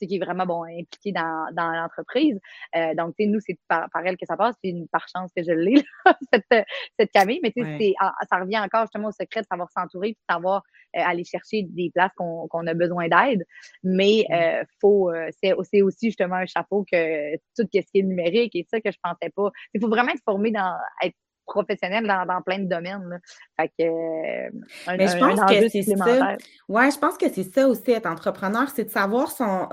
[0.00, 2.38] qui est vraiment bon, impliquée dans, dans l'entreprise.
[2.76, 5.82] Euh, donc, nous, c'est par, elle que ça passe, c'est par chance que je l'ai,
[6.32, 6.66] cette,
[6.98, 7.40] cette Camille.
[7.42, 7.94] Mais ouais.
[8.28, 11.90] ça revient encore justement au secret de savoir s'entourer, de savoir euh, aller chercher des
[11.94, 13.44] places qu'on a besoin d'aide.
[13.82, 18.54] Mais euh, faut, euh, c'est aussi justement un chapeau que tout ce qui est numérique
[18.54, 19.50] et ça que je pensais pas.
[19.74, 23.20] Il faut vraiment être formé dans être professionnel dans, plein de domaines.
[23.58, 24.48] Fait que,
[24.86, 26.36] un, Mais je pense que c'est ça.
[26.68, 29.66] Ouais, je pense que c'est ça aussi, être entrepreneur, c'est de savoir son,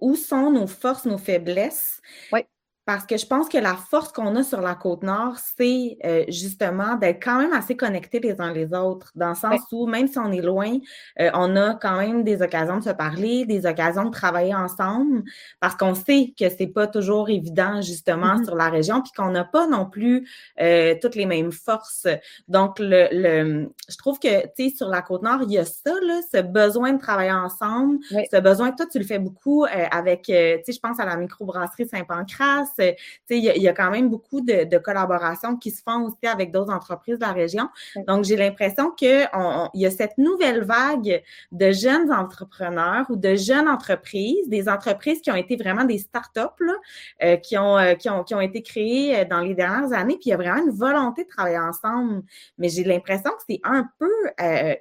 [0.00, 2.00] où sont nos forces, nos faiblesses.
[2.32, 2.42] Oui.
[2.88, 6.24] Parce que je pense que la force qu'on a sur la côte nord, c'est euh,
[6.28, 10.08] justement d'être quand même assez connectés les uns les autres, dans le sens où même
[10.08, 10.78] si on est loin,
[11.20, 15.22] euh, on a quand même des occasions de se parler, des occasions de travailler ensemble,
[15.60, 18.44] parce qu'on sait que c'est pas toujours évident justement mm-hmm.
[18.46, 20.26] sur la région, puis qu'on n'a pas non plus
[20.58, 22.06] euh, toutes les mêmes forces.
[22.48, 25.66] Donc le, le je trouve que tu sais sur la côte nord, il y a
[25.66, 28.72] ça là, ce besoin de travailler ensemble, ce besoin.
[28.72, 32.77] Toi, tu le fais beaucoup avec, tu sais, je pense à la microbrasserie Saint-Pancras
[33.30, 37.18] il y, a quand même beaucoup de, collaborations qui se font aussi avec d'autres entreprises
[37.18, 37.68] de la région.
[38.06, 39.28] Donc, j'ai l'impression qu'il
[39.74, 45.30] y a cette nouvelle vague de jeunes entrepreneurs ou de jeunes entreprises, des entreprises qui
[45.30, 46.74] ont été vraiment des startups, là,
[47.22, 50.14] euh, qui, ont, euh, qui, ont, qui ont été créées euh, dans les dernières années.
[50.14, 52.22] Puis, il y a vraiment une volonté de travailler ensemble.
[52.58, 54.08] Mais j'ai l'impression que c'est un peu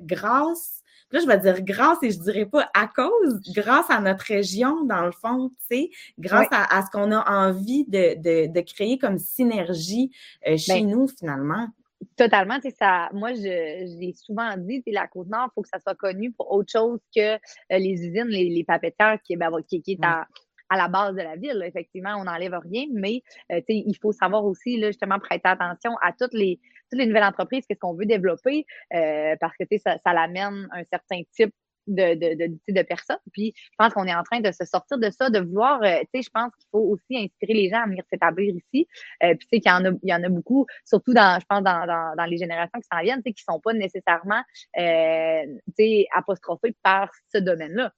[0.02, 0.77] grâce
[1.12, 4.84] Là, je vais dire grâce et je dirais pas à cause, grâce à notre région,
[4.84, 5.89] dans le fond, tu sais,
[6.20, 10.12] grâce à, ce qu'on a envie de, de, créer comme synergie
[10.48, 11.67] euh, chez ben, nous, finalement.
[12.15, 15.80] Totalement, tu sais, ça, moi, l'ai souvent dit, tu la Côte-Nord, il faut que ça
[15.80, 17.38] soit connu pour autre chose que euh,
[17.72, 20.28] les usines, les, les papetières qui, ben, qui, qui est à,
[20.70, 21.62] à la base de la ville.
[21.66, 26.12] Effectivement, on n'enlève rien, mais euh, il faut savoir aussi, là, justement, prêter attention à
[26.14, 26.60] toutes les,
[26.92, 30.84] toutes les nouvelles entreprises, qu'est-ce qu'on veut développer, euh, parce que ça, ça l'amène un
[30.92, 31.54] certain type
[31.88, 33.18] de, de, de, de, personnes.
[33.32, 36.00] Puis je pense qu'on est en train de se sortir de ça, de voir, euh,
[36.14, 38.88] tu sais, je pense qu'il faut aussi inspirer les gens à venir s'établir ici.
[39.24, 41.40] Euh, puis tu sais qu'il y en a, il y en a beaucoup, surtout dans,
[41.40, 43.74] je pense, dans, dans, dans les générations qui s'en viennent, tu sais, qui sont pas
[43.74, 44.42] nécessairement,
[44.78, 45.44] euh,
[45.78, 47.92] tu sais, apostrophés par ce domaine-là.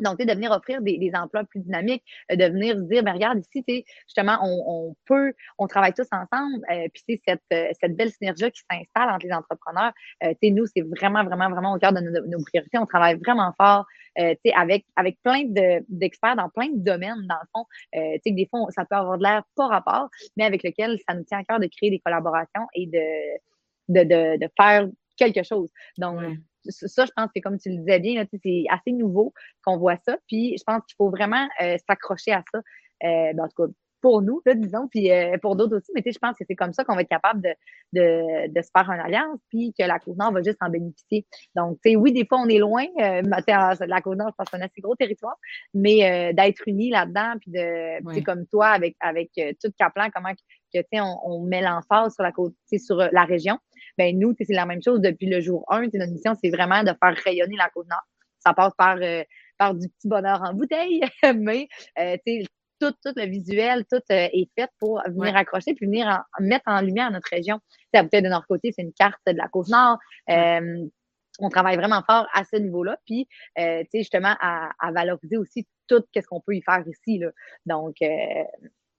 [0.00, 3.38] Donc, de venir offrir des, des, emplois plus dynamiques, euh, de venir dire, ben, regarde,
[3.38, 7.96] ici, justement, on, on, peut, on travaille tous ensemble, euh, puis c'est cette, euh, cette
[7.96, 9.92] belle synergie qui s'installe entre les entrepreneurs.
[10.24, 12.78] Euh, nous, c'est vraiment, vraiment, vraiment au cœur de nos, priorités.
[12.78, 13.86] On travaille vraiment fort
[14.18, 15.44] euh, avec, avec plein
[15.88, 17.64] d'experts dans plein de domaines, dans le fond.
[17.96, 21.24] Euh, des fois, ça peut avoir de l'air pas rapport, mais avec lequel ça nous
[21.24, 23.38] tient à cœur de créer des collaborations et de,
[23.88, 25.70] de, de, de faire quelque chose.
[25.98, 26.20] Donc,
[26.68, 29.32] ça, je pense que comme tu le disais bien, c'est assez nouveau
[29.64, 30.16] qu'on voit ça.
[30.28, 32.58] Puis je pense qu'il faut vraiment euh, s'accrocher à ça.
[32.58, 33.72] Euh, ben, en tout cas,
[34.02, 36.72] pour nous, là, disons, puis euh, pour d'autres aussi, mais je pense que c'est comme
[36.72, 37.54] ça qu'on va être capable de,
[37.92, 41.24] de, de, se faire une alliance, puis que la Côte-Nord va juste en bénéficier.
[41.54, 42.84] Donc, oui, des fois, on est loin.
[43.00, 45.36] Euh, la Côte-Nord, je pense qu'on a assez gros territoire,
[45.72, 50.08] mais euh, d'être unis là-dedans, puis de, sais, comme toi, avec, avec euh, tout Caplan,
[50.12, 53.58] comment que, tu sais, on, on, met l'emphase sur la côte, sur la région.
[53.98, 55.82] Ben nous, c'est la même chose depuis le jour 1.
[55.94, 58.02] Notre mission, c'est vraiment de faire rayonner la Côte-Nord.
[58.38, 58.98] Ça passe par,
[59.56, 61.02] par du petit bonheur en bouteille,
[61.36, 62.42] mais sais,
[62.82, 66.80] tout, tout le visuel, tout euh, est fait pour venir accrocher puis venir mettre en
[66.80, 67.60] lumière notre région.
[67.92, 69.98] La bouteille de Nord-Côté, c'est une carte de la Côte-Nord.
[70.30, 70.84] Euh,
[71.38, 73.26] on travaille vraiment fort à ce niveau-là, puis
[73.58, 77.30] euh, justement à, à, valoriser aussi tout ce qu'on peut y faire ici là.
[77.64, 77.96] Donc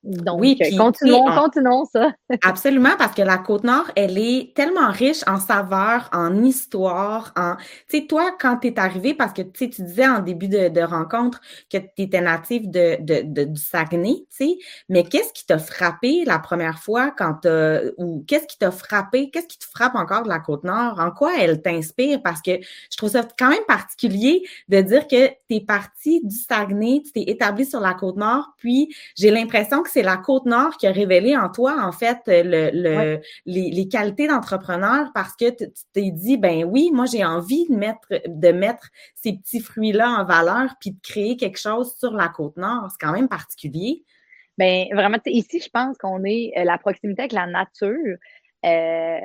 [0.03, 2.11] donc, oui, puis, continuons, continuons ça.
[2.43, 7.55] absolument, parce que la Côte-Nord, elle est tellement riche en saveurs, en histoire, en...
[7.89, 10.81] Tu sais, toi, quand tu es arrivé, parce que tu disais en début de, de
[10.81, 11.39] rencontre
[11.71, 14.57] que tu étais natif de, de, de, du Saguenay, tu sais,
[14.89, 17.79] mais qu'est-ce qui t'a frappé la première fois quand t'as...
[17.97, 20.99] ou qu'est-ce qui t'a frappé, qu'est-ce qui te frappe encore de la Côte-Nord?
[20.99, 22.21] En quoi elle t'inspire?
[22.21, 22.59] Parce que
[22.91, 27.13] je trouve ça quand même particulier de dire que tu es parti du Saguenay, tu
[27.13, 31.37] t'es établi sur la Côte-Nord, puis j'ai l'impression que c'est la Côte-Nord qui a révélé
[31.37, 36.89] en toi, en fait, le, les, qualités d'entrepreneur parce que tu t'es dit, ben oui,
[36.91, 41.37] moi, j'ai envie de mettre, de mettre ces petits fruits-là en valeur puis de créer
[41.37, 42.87] quelque chose sur la Côte-Nord.
[42.89, 44.03] C'est quand même particulier.
[44.57, 48.17] Ben vraiment, ici, je pense qu'on est euh, la proximité avec la nature.
[48.65, 49.19] Euh,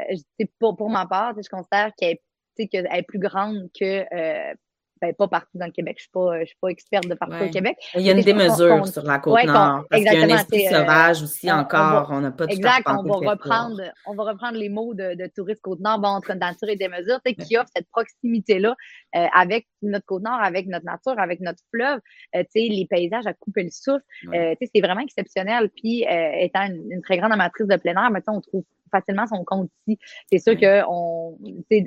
[0.59, 2.19] pour, pour ma part, je considère qu'elle
[2.59, 4.55] est, plus grande que euh,
[5.01, 5.97] ben, pas partout dans le Québec.
[5.99, 7.77] Je suis pas, je suis pas experte de partout au Québec.
[7.95, 9.85] Il y a une démesure sur la côte nord.
[9.91, 12.09] Parce qu'il y a un esprit sauvage aussi encore.
[12.11, 12.87] On n'a pas tout Exact.
[12.87, 16.35] On va reprendre, on va reprendre les mots de, de touristes côte nord, bon, entre
[16.35, 18.75] nature et démesure, qui offre cette proximité-là
[19.17, 22.01] euh, avec notre côte nord, avec notre nature, avec notre fleuve.
[22.35, 24.05] Euh, les paysages à couper le souffle.
[24.35, 25.71] Euh, c'est vraiment exceptionnel.
[25.71, 29.45] Puis, euh, étant une, très grande amatrice de plein air, maintenant, on trouve facilement son
[29.45, 29.99] compte ici.
[30.31, 31.39] C'est sûr que on,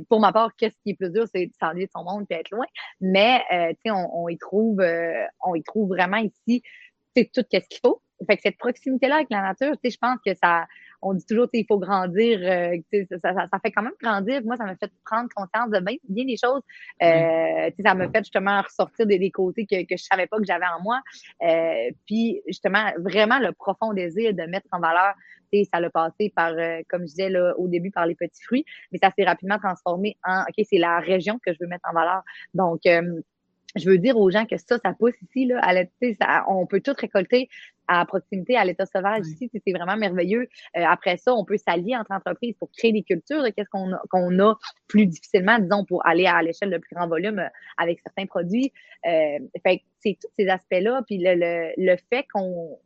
[0.10, 2.36] pour ma part, qu'est-ce qui est plus dur, c'est de s'ennuyer de son monde et
[2.36, 2.66] être loin.
[3.00, 6.62] Mais euh, on, on y trouve, euh, on y trouve vraiment ici,
[7.16, 8.02] c'est tout qu'est-ce qu'il faut.
[8.28, 10.68] Fait que cette proximité-là avec la nature, je pense que ça,
[11.02, 12.78] on dit toujours qu'il faut grandir, euh,
[13.10, 14.42] ça, ça, ça, fait quand même grandir.
[14.44, 16.62] Moi, ça m'a fait prendre conscience de bien, bien des choses.
[17.02, 20.46] Euh, ça m'a fait justement ressortir des, des côtés que, que je savais pas que
[20.46, 21.02] j'avais en moi.
[21.44, 25.14] Euh, puis justement, vraiment le profond désir de mettre en valeur
[25.72, 28.66] ça l'a passé par, euh, comme je disais là, au début, par les petits fruits,
[28.92, 31.94] mais ça s'est rapidement transformé en, OK, c'est la région que je veux mettre en
[31.94, 32.22] valeur.
[32.54, 33.22] Donc, euh,
[33.76, 35.74] je veux dire aux gens que ça, ça pousse ici, là, à
[36.20, 37.50] ça, on peut tout récolter
[37.88, 40.48] à proximité à l'état sauvage ici, c'est vraiment merveilleux.
[40.78, 43.44] Euh, après ça, on peut s'allier entre entreprises pour créer des cultures.
[43.56, 44.56] Qu'est-ce qu'on a, qu'on a
[44.88, 47.44] plus difficilement, disons, pour aller à l'échelle de plus grand volume
[47.78, 48.72] avec certains produits.
[49.06, 52.78] Euh, fait c'est tous ces aspects-là, puis le, le, le fait qu'on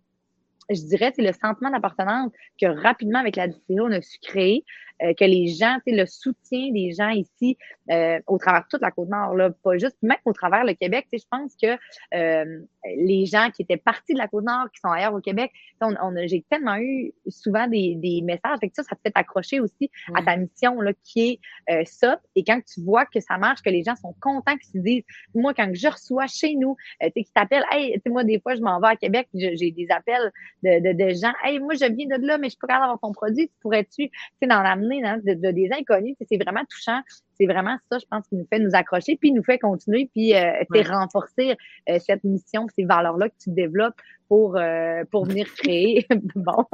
[0.70, 4.64] je dirais, c'est le sentiment d'appartenance que rapidement, avec la distillerie, on a su créer.
[5.04, 7.58] Euh, que les gens, tu le soutien des gens ici
[7.92, 11.24] euh, au travers toute la Côte-Nord, là, pas juste, même au travers le Québec, je
[11.30, 11.78] pense que
[12.14, 12.62] euh,
[12.98, 16.16] les gens qui étaient partis de la Côte-Nord, qui sont ailleurs au Québec, on, on
[16.16, 19.60] a, j'ai tellement eu souvent des, des messages, fait que ça, ça te fait accrocher
[19.60, 22.20] aussi à ta mission, là, qui est ça.
[22.36, 25.04] Et quand tu vois que ça marche, que les gens sont contents, qu'ils se disent,
[25.34, 28.40] moi, quand je reçois chez nous, tu sais, qui t'appellent, hey, tu sais, moi, des
[28.40, 30.32] fois, je m'en vais à Québec, j'ai des appels
[30.64, 33.00] de, de, de, gens, hey, moi, je viens de là, mais je peux pas avoir
[33.00, 36.16] ton produit, pourrais-tu, tu sais, dans la Hein, de, des inconnus.
[36.30, 37.02] C'est vraiment touchant.
[37.38, 40.34] C'est vraiment ça, je pense, qui nous fait nous accrocher, puis nous fait continuer, puis
[40.36, 40.52] euh,
[40.90, 41.56] renforcer
[41.90, 46.06] euh, cette mission, ces valeurs-là que tu développes pour, euh, pour venir créer.
[46.36, 46.66] bon.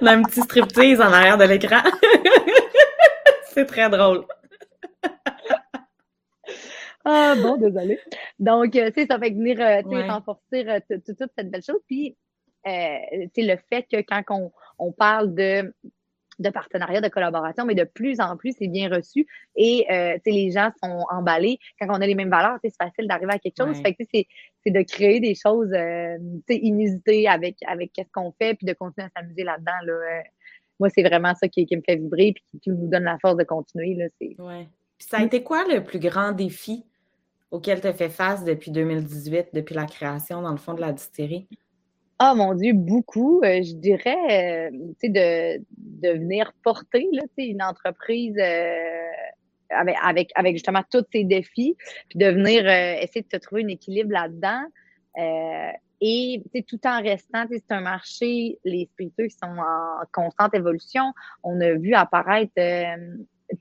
[0.00, 1.82] On a un petit striptease en arrière de l'écran.
[3.44, 4.24] C'est très drôle.
[7.04, 7.98] Ah bon, désolé.
[8.38, 9.58] Donc, ça fait venir
[10.08, 11.80] renforcer toute cette belle chose.
[11.86, 12.16] Puis,
[12.64, 15.72] c'est le fait que quand on, on parle de
[16.38, 19.26] de partenariat, de collaboration, mais de plus en plus, c'est bien reçu.
[19.56, 21.58] Et euh, les gens sont emballés.
[21.80, 23.76] Quand on a les mêmes valeurs, c'est facile d'arriver à quelque chose.
[23.82, 24.26] Fait que c'est
[24.66, 26.16] de créer des choses euh,
[26.48, 29.72] inusitées avec, avec ce qu'on fait, puis de continuer à s'amuser là-dedans.
[29.84, 29.92] Là.
[29.92, 30.22] Euh,
[30.78, 33.36] moi, c'est vraiment ça qui, qui, me fait vibrer, puis qui, nous donne la force
[33.36, 33.94] de continuer.
[33.94, 34.68] Là, ouais.
[34.98, 36.84] ça a été quoi le plus grand défi
[37.50, 40.92] auquel tu as fait face depuis 2018, depuis la création, dans le fond, de la
[40.92, 41.48] distillerie?
[42.20, 43.40] Ah mon Dieu, beaucoup.
[43.44, 49.06] Euh, je dirais, euh, tu sais, de, de venir porter là, une entreprise euh,
[49.70, 51.76] avec, avec, justement tous ces défis,
[52.08, 54.62] puis de venir essayer de te trouver un équilibre là-dedans.
[56.00, 61.12] et tout en restant, c'est un marché, les spiritueux qui sont en constante évolution.
[61.44, 62.52] On a vu apparaître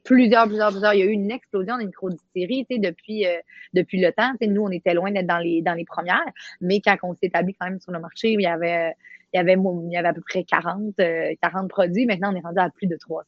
[0.03, 0.93] plusieurs, plusieurs, plusieurs.
[0.93, 3.37] Il y a eu une explosion des microdistilleries depuis, euh,
[3.73, 4.31] depuis le temps.
[4.41, 6.25] nous, on était loin d'être dans les, dans les premières,
[6.61, 8.93] mais quand on s'est établi quand même sur le marché, il y avait,
[9.33, 12.05] il y avait, il y avait à peu près 40, 40 euh, produits.
[12.05, 13.27] Maintenant, on est rendu à plus de 300.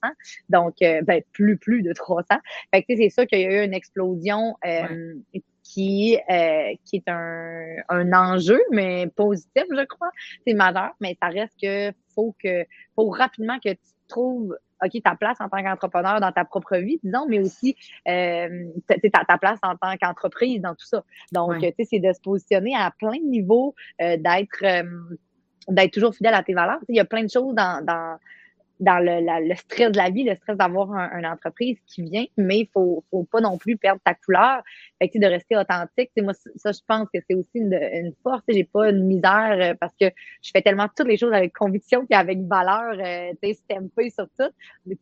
[0.50, 2.26] Donc, euh, ben, plus, plus de 300.
[2.74, 4.56] Fait que, c'est ça qu'il y a eu une explosion
[5.64, 6.18] qui,
[6.86, 10.10] qui est un, un enjeu, mais positif, je crois.
[10.46, 15.16] C'est majeur, mais ça reste que faut que, faut rapidement que tu trouves OK, ta
[15.16, 17.76] place en tant qu'entrepreneur dans ta propre vie, disons, mais aussi
[18.08, 21.04] euh, ta, ta place en tant qu'entreprise dans tout ça.
[21.32, 25.18] Donc, tu sais, c'est de se positionner à plein de niveaux, euh, d'être euh,
[25.68, 26.80] d'être toujours fidèle à tes valeurs.
[26.88, 28.18] Il y a plein de choses dans, dans
[28.80, 32.26] dans le, le, stress de la vie, le stress d'avoir un, une entreprise qui vient,
[32.38, 34.64] mais il faut, faut pas non plus perdre ta couleur,
[35.02, 36.12] fait que, de rester authentique.
[36.18, 38.42] moi, ça, je pense que c'est aussi une, une force.
[38.48, 40.06] J'ai pas une misère euh, parce que
[40.42, 44.28] je fais tellement toutes les choses avec conviction et avec valeur, euh, tu sais, sur
[44.38, 44.52] tout,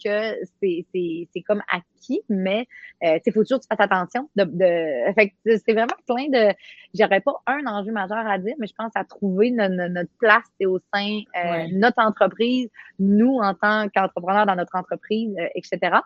[0.04, 2.68] que c'est, c'est, c'est comme acquis, mais
[3.04, 4.30] euh, il faut toujours que tu fasses attention.
[4.36, 6.54] De, de, fait c'est vraiment plein de...
[6.94, 10.46] J'aurais pas un enjeu majeur à dire, mais je pense à trouver notre, notre place
[10.66, 15.98] au sein euh, notre entreprise, nous en tant qu'entrepreneur dans notre entreprise, euh, etc.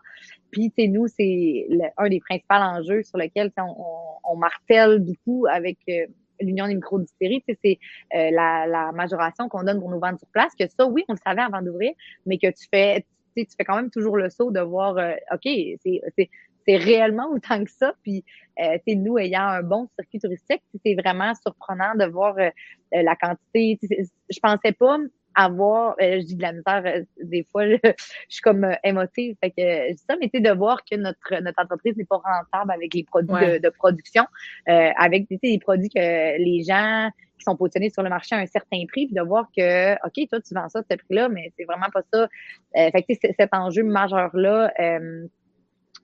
[0.51, 3.75] Puis, tu nous, c'est un des principaux enjeux sur lesquels on,
[4.23, 6.05] on, martèle beaucoup avec euh,
[6.39, 7.79] l'Union des microdistilleries, c'est
[8.11, 11.19] la, la majoration qu'on donne pour nous vendre sur place, que ça, oui, on le
[11.25, 11.93] savait avant d'ouvrir,
[12.25, 13.05] mais que tu fais
[13.37, 14.97] tu fais quand même toujours le saut de voir,
[15.31, 16.29] OK, c'est
[16.67, 17.93] c'est réellement autant que ça.
[18.03, 18.23] Puis,
[18.61, 22.49] euh, nous, ayant un bon circuit touristique, c'est vraiment surprenant de voir euh,
[22.95, 23.79] euh, la quantité.
[23.81, 24.97] Je pensais pas
[25.35, 27.93] avoir, euh, je dis de la misère, des fois, je,
[28.29, 29.35] suis comme émotive.
[29.41, 33.03] Fait que ça, mais de voir que notre, notre entreprise n'est pas rentable avec les
[33.03, 34.25] produits de, production,
[34.65, 38.83] avec des produits que les gens qui sont positionnés sur le marché à un certain
[38.87, 41.65] prix, puis de voir que, OK, toi, tu vends ça à ce prix-là, mais c'est
[41.65, 42.27] vraiment pas ça.
[42.73, 44.71] fait que cet enjeu majeur-là,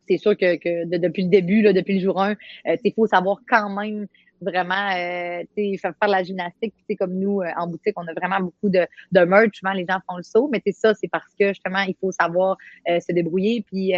[0.08, 3.08] c'est sûr que, que depuis le début, là, depuis le jour 1, euh, il faut
[3.08, 4.08] savoir quand même
[4.42, 6.74] vraiment euh, faire faire la gymnastique.
[6.90, 9.60] C'est comme nous, euh, en boutique, on a vraiment beaucoup de, de merch.
[9.60, 12.12] Souvent, les gens font le saut, mais c'est ça, c'est parce que justement, il faut
[12.12, 12.58] savoir
[12.90, 13.64] euh, se débrouiller.
[13.70, 13.94] Puis,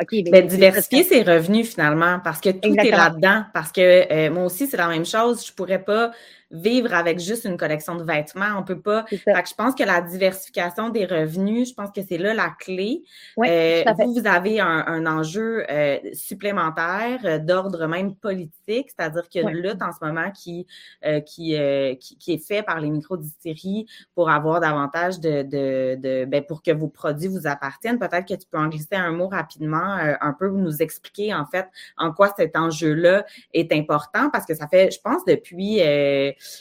[0.00, 0.30] OK.
[0.30, 3.44] Ben, diversifier ses revenus finalement, parce que tout est là-dedans.
[3.52, 5.46] Parce que moi aussi, c'est la même chose.
[5.46, 6.12] Je pourrais pas
[6.50, 8.58] vivre avec juste une collection de vêtements.
[8.58, 9.04] On peut pas.
[9.06, 12.54] Fait que je pense que la diversification des revenus, je pense que c'est là la
[12.58, 13.02] clé.
[13.38, 19.42] euh, vous, vous avez un, un enjeu euh, supplémentaire euh, d'ordre même politique, c'est-à-dire qu'il
[19.42, 20.66] y a une lutte en ce moment qui,
[21.04, 21.56] euh, qui,
[22.00, 26.62] qui, qui, est fait par les microdistilleries pour avoir davantage de, de, de ben, pour
[26.62, 27.98] que vos produits vous appartiennent.
[27.98, 31.66] Peut-être que tu peux en glisser un mot rapidement, un peu nous expliquer en fait
[31.96, 35.80] en quoi cet enjeu-là est important parce que ça fait, je pense, depuis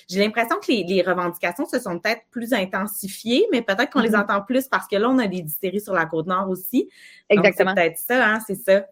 [0.09, 4.21] j'ai l'impression que les, revendications se sont peut-être plus intensifiées, mais peut-être qu'on les mm-hmm.
[4.21, 6.89] entend plus parce que là, on a des distilleries sur la côte nord aussi.
[7.29, 7.73] Exactement.
[7.75, 8.85] C'est peut-être ça, hein, c'est ça.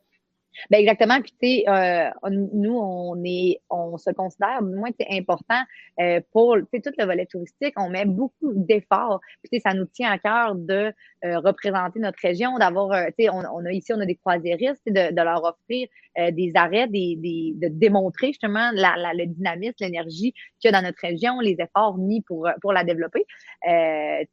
[0.69, 1.21] Ben exactement.
[1.21, 5.61] Puis tu sais, euh, nous on est, on se considère, du moins c'est important
[5.99, 7.73] euh, pour, tu sais, tout le volet touristique.
[7.77, 9.19] On met beaucoup d'efforts.
[9.41, 13.05] Puis tu sais, ça nous tient à cœur de euh, représenter notre région, d'avoir, euh,
[13.17, 15.87] tu sais, on, on, a ici on a des croisiéristes, de, de leur offrir
[16.17, 20.73] euh, des arrêts, des, des, de démontrer justement la, la, le dynamisme, l'énergie qu'il y
[20.73, 23.25] a dans notre région, les efforts mis pour pour la développer.
[23.65, 24.27] et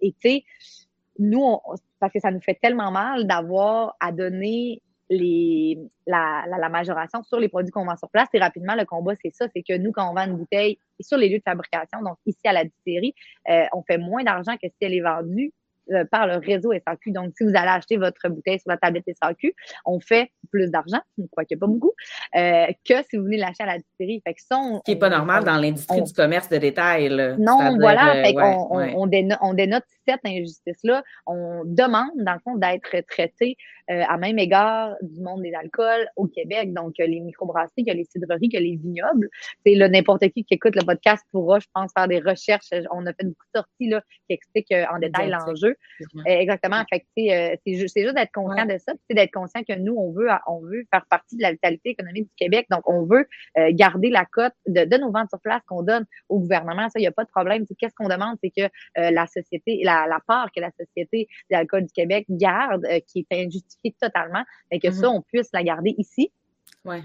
[0.00, 0.44] tu sais,
[1.18, 1.60] nous, on,
[2.00, 7.38] parce que ça nous fait tellement mal d'avoir à donner les, la, la, majoration sur
[7.38, 8.28] les produits qu'on vend sur place.
[8.34, 11.16] Et rapidement, le combat, c'est ça, c'est que nous, quand on vend une bouteille sur
[11.16, 13.14] les lieux de fabrication, donc ici à la distillerie,
[13.48, 15.52] euh, on fait moins d'argent que si elle est vendue
[15.90, 17.12] euh, par le réseau SAQ.
[17.12, 19.54] Donc, si vous allez acheter votre bouteille sur la tablette SAQ,
[19.86, 21.92] on fait plus d'argent, quoique pas beaucoup,
[22.36, 24.20] euh, que si vous venez l'acheter à la distillerie.
[24.26, 27.08] Fait que ça, Ce qui n'est pas normal dans l'industrie du commerce de détail.
[27.38, 28.22] Non, voilà.
[28.22, 31.02] fait on, dénote, on, dénote, cette injustice-là.
[31.26, 33.56] On demande, dans le fond, d'être traité
[33.90, 36.72] euh, à même égard du monde des alcools au Québec.
[36.72, 39.28] Donc, les microbrasseries, que les cidreries, que les vignobles.
[39.64, 42.70] C'est n'importe qui qui écoute le podcast pourra, je pense, faire des recherches.
[42.92, 45.76] On a fait beaucoup de sorties là, qui expliquent en détail l'enjeu.
[46.00, 46.82] Euh, exactement.
[46.90, 50.12] Fait euh, c'est juste, juste d'être conscient de ça, c'est d'être conscient que nous, on
[50.12, 52.66] veut, on veut faire partie de la vitalité économique du Québec.
[52.70, 53.26] Donc, on veut
[53.58, 56.88] euh, garder la cote de, de, nos ventes sur place qu'on donne au gouvernement.
[56.88, 57.64] Ça, il n'y a pas de problème.
[57.78, 61.84] Qu'est-ce qu'on demande, c'est que la société, la, la, part que la société de l'alcool
[61.84, 65.00] du Québec garde, qui est injustifiée totalement, et que mm-hmm.
[65.00, 66.30] ça, on puisse la garder ici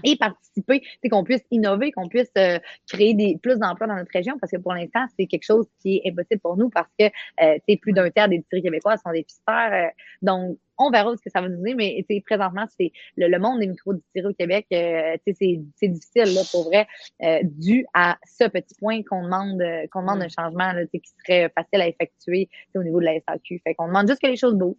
[0.02, 4.38] et participer, qu'on puisse innover, qu'on puisse euh, créer des, plus d'emplois dans notre région,
[4.38, 7.06] parce que pour l'instant, c'est quelque chose qui est impossible pour nous parce que
[7.42, 9.72] euh, plus d'un tiers des distilleries québécoises sont des pisteurs.
[9.72, 9.88] Euh,
[10.22, 13.60] donc, on verra ce que ça va nous donner, mais présentement, c'est le, le, monde
[13.60, 16.86] des micro-distilleries au Québec, euh, c'est difficile, là, pour vrai,
[17.22, 21.50] euh, dû à ce petit point qu'on demande qu'on demande un changement là, qui serait
[21.54, 23.60] facile à effectuer au niveau de la SAQ.
[23.64, 24.74] Fait qu'on demande juste que les choses bougent.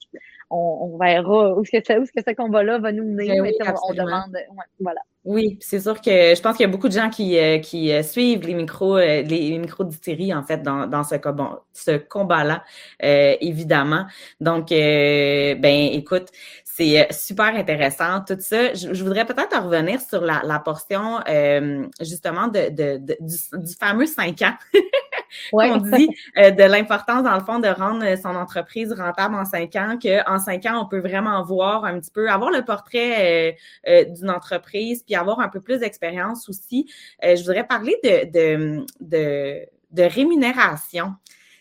[0.50, 0.58] On,
[0.94, 3.54] on verra où est-ce que, où ce que ce combat-là va nous mener, ben mais
[3.84, 4.34] on, demande.
[4.34, 5.02] Ouais, voilà.
[5.26, 7.92] Oui, c'est sûr que je pense qu'il y a beaucoup de gens qui, euh, qui
[7.92, 11.16] euh, suivent les micros, euh, les, micros en fait dans, dans ce,
[11.74, 12.64] ce combat-là,
[13.42, 14.06] évidemment.
[14.40, 16.28] Donc, ben écoute,
[16.64, 18.76] c'est super intéressant tout ça.
[18.76, 21.20] Je, voudrais peut-être revenir sur la, la portion
[22.02, 23.36] justement de, de, du,
[23.66, 24.54] du, fameux 5 ans
[25.52, 29.46] qu'on dit euh, de l'importance, dans le fond, de rendre euh, son entreprise rentable en
[29.46, 33.58] cinq ans, qu'en cinq ans, on peut vraiment voir un petit peu, avoir le portrait
[33.88, 36.90] euh, d'une entreprise, puis avoir un peu plus d'expérience aussi.
[37.22, 41.14] je voudrais parler de, de, de, de rémunération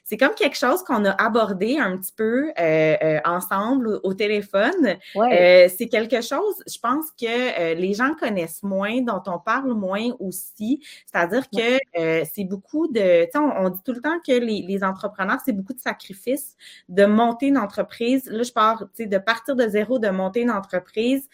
[0.04, 4.96] c'est comme quelque chose qu'on a abordé un petit peu euh, euh, ensemble au téléphone.
[5.16, 10.10] Euh, c'est quelque chose, je pense que les gens connaissent moins, dont on parle moins
[10.20, 10.82] aussi.
[11.06, 14.84] C'est-à-dire que c'est beaucoup de, tu sais, on, dit tout le temps que les, les
[14.84, 16.54] entrepreneurs, c'est beaucoup de sacrifices
[16.90, 18.26] de monter une entreprise.
[18.26, 21.28] Là, je pars, tu sais, de partir de zéro, de monter une entreprise.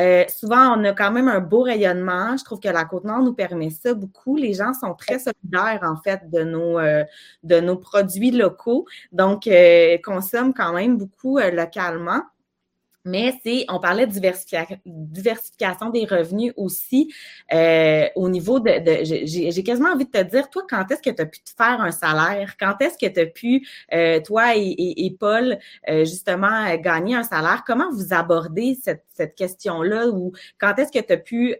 [0.00, 2.36] Euh, souvent, on a quand même un beau rayonnement.
[2.36, 4.36] Je trouve que la Côte-Nord nous permet ça beaucoup.
[4.36, 7.04] Les gens sont très solidaires, en fait, de nos, euh,
[7.42, 8.86] de nos produits locaux.
[9.12, 12.22] Donc, euh, consomment quand même beaucoup localement.
[13.04, 14.12] Mais c'est, on parlait de
[14.84, 17.12] diversification des revenus aussi
[17.52, 21.10] euh, au niveau de, de j'ai quasiment envie de te dire, toi, quand est-ce que
[21.10, 22.56] tu as pu te faire un salaire?
[22.58, 27.24] Quand est-ce que tu as pu, euh, toi et, et, Paul, euh, justement, gagner un
[27.24, 27.64] salaire?
[27.66, 31.56] Comment vous abordez cette, cette question-là ou quand est-ce que tu as pu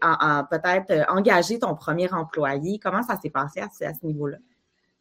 [0.51, 2.79] peut-être engager ton premier employé?
[2.79, 4.39] Comment ça s'est passé à, à ce niveau-là?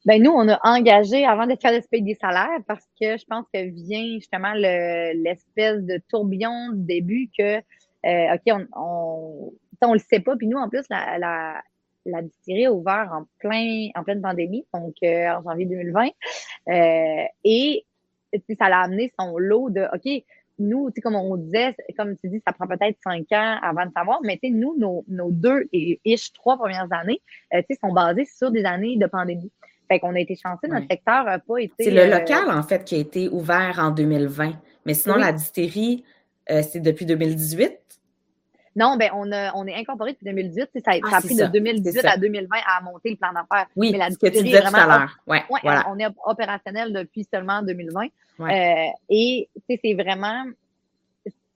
[0.05, 3.45] Ben nous, on a engagé avant de se payer des salaires parce que je pense
[3.53, 9.99] que vient justement l'espèce de tourbillon du début que euh, OK, on, on, on le
[9.99, 10.35] sait pas.
[10.35, 11.61] Puis nous, en plus, la, la,
[12.05, 16.07] la distillerie a ouvert en plein en pleine pandémie, donc euh, en janvier 2020.
[16.69, 17.85] Euh, et
[18.59, 20.23] ça l'a amené son lot de OK,
[20.59, 24.19] nous, comme on disait, comme tu dis, ça prend peut-être cinq ans avant de savoir,
[24.23, 27.21] mais nous, nos, nos deux et ish trois premières années,
[27.53, 29.51] euh, sont basées sur des années de pandémie.
[29.91, 31.73] Fait qu'on a été chanceux, notre secteur n'a pas été.
[31.77, 34.53] C'est le euh, local, en fait, qui a été ouvert en 2020.
[34.85, 36.05] Mais sinon, la distillerie,
[36.49, 37.77] euh, c'est depuis 2018.
[38.77, 40.69] Non, ben on, a, on est incorporé depuis 2018.
[40.75, 43.67] Ça, ah, a pris de 2018 à 2020 à monter le plan d'affaires.
[43.75, 45.17] Oui, mais la ce que tu disais tout à l'heure.
[45.27, 45.85] Ouais, voilà.
[45.89, 48.05] On est opérationnel depuis seulement 2020.
[48.39, 50.45] Euh, et c'est vraiment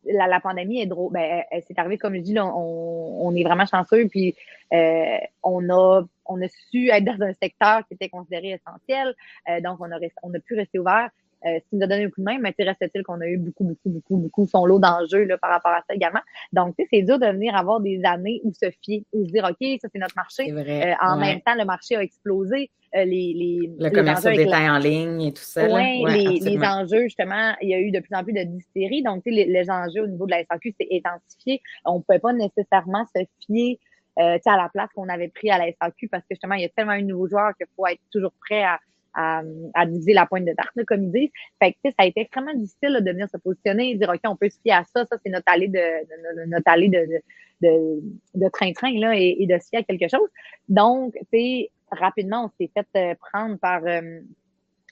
[0.06, 1.12] la, la, pandémie est drôle.
[1.14, 4.08] Ben, c'est arrivé, comme je dis, là, on, on, est vraiment chanceux.
[4.08, 4.36] Puis
[4.74, 9.14] euh, on a on a su être dans un secteur qui était considéré essentiel.
[9.50, 11.10] Euh, donc, on a, on a pu rester ouvert.
[11.46, 13.66] Euh, qui nous a donné un coup de main, mais reste-t-il qu'on a eu beaucoup,
[13.66, 16.22] beaucoup, beaucoup, beaucoup son lot d'enjeux par rapport à ça également.
[16.54, 19.32] Donc, tu sais, c'est dur de venir avoir des années où se fier, où se
[19.32, 20.52] dire, OK, ça, c'est notre marché.
[20.52, 22.72] Vrai, euh, en même temps, le marché a explosé.
[22.96, 25.66] Euh, les, les, le commerce au détail en ligne et tout ça.
[25.66, 28.44] Oui, ouais, les, les, enjeux, justement, il y a eu de plus en plus de
[28.44, 29.04] dystérie.
[29.04, 31.62] Donc, tu sais, les, les, enjeux au niveau de la SAQ, c'est intensifié.
[31.84, 33.78] On ne pouvait pas nécessairement se fier
[34.18, 36.66] euh, à la place qu'on avait pris à la SAQ parce que justement, il y
[36.66, 38.80] a tellement de nouveaux joueurs qu'il faut être toujours prêt à,
[39.16, 39.42] à,
[39.74, 41.32] à, diviser la pointe de tarte, comme ils disent.
[41.62, 44.36] Fait que, ça a été extrêmement difficile de venir se positionner et dire, OK, on
[44.36, 47.22] peut se fier à ça, ça, c'est notre allée de, notre allée de,
[47.62, 50.30] de, train-train, là, et, de se fier à quelque chose.
[50.68, 54.20] Donc, tu rapidement, on s'est fait euh, prendre par, euh,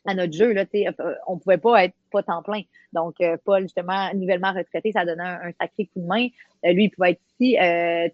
[0.06, 0.54] à notre jeu.
[0.54, 2.62] Là, euh, on pouvait pas être pas temps plein.
[2.94, 6.28] Donc, euh, Paul, justement, nouvellement retraité, ça donnait un, sacré coup de main.
[6.66, 8.08] Euh, lui, il pouvait être ici, euh,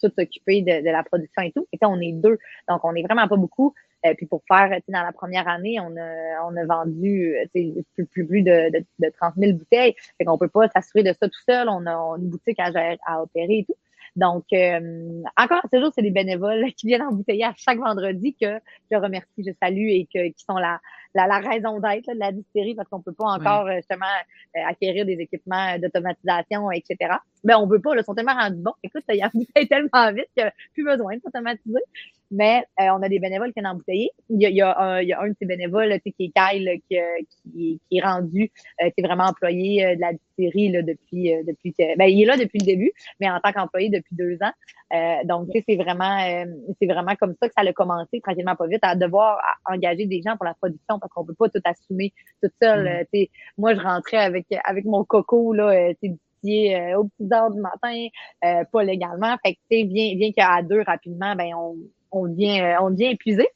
[0.00, 1.66] tout s'occuper de, de, la production et tout.
[1.72, 2.38] Et on est deux.
[2.68, 3.74] Donc, on est vraiment pas beaucoup.
[4.16, 8.42] puis pour faire, dans la première année, on a, on a vendu plus, plus, plus
[8.42, 9.94] de, de, de 30 000 bouteilles.
[10.18, 11.68] Fait qu'on peut pas s'assurer de ça tout seul.
[11.68, 12.70] On a une boutique à,
[13.06, 13.76] à opérer et tout.
[14.14, 18.58] Donc, euh, encore ce jour, c'est des bénévoles qui viennent embouteiller à chaque vendredi que
[18.90, 20.80] je remercie, je salue et que, qui sont la,
[21.14, 24.04] la, la raison d'être de la distillerie parce qu'on peut pas encore justement
[24.56, 27.14] euh, acquérir des équipements d'automatisation, etc.
[27.44, 28.74] Mais on veut pas, ils sont tellement rendus bons.
[28.82, 29.30] Écoute, il y a
[29.68, 31.80] tellement vite qu'il n'y a plus besoin de s'automatiser.
[32.30, 34.10] Mais euh, on a des bénévoles qui viennent embouteiller.
[34.30, 36.14] Il y a, il y a, un, il y a un de ces bénévoles qui
[36.18, 36.96] est Kyle, qui,
[37.52, 41.96] qui, qui, est rendu, qui est vraiment employé de la distillerie là, depuis, depuis que,
[41.98, 42.90] ben, il est là depuis le début,
[43.20, 44.52] mais en tant qu'employé depuis deux ans.
[44.92, 46.44] Euh, donc, c'est vraiment, euh,
[46.78, 50.20] c'est vraiment comme ça que ça a commencé, tranquillement pas vite, à devoir engager des
[50.22, 52.12] gens pour la production parce qu'on peut pas tout assumer
[52.42, 52.84] toute seule.
[52.84, 53.16] Mm.
[53.16, 53.24] Euh,
[53.56, 55.92] moi, je rentrais avec avec mon coco là,
[56.44, 58.06] euh, euh, aux petites heures du matin,
[58.72, 59.36] pas légalement.
[59.44, 61.76] Fait que, bien, bien qu'à deux rapidement, ben on,
[62.10, 63.48] on devient, on devient épuisé.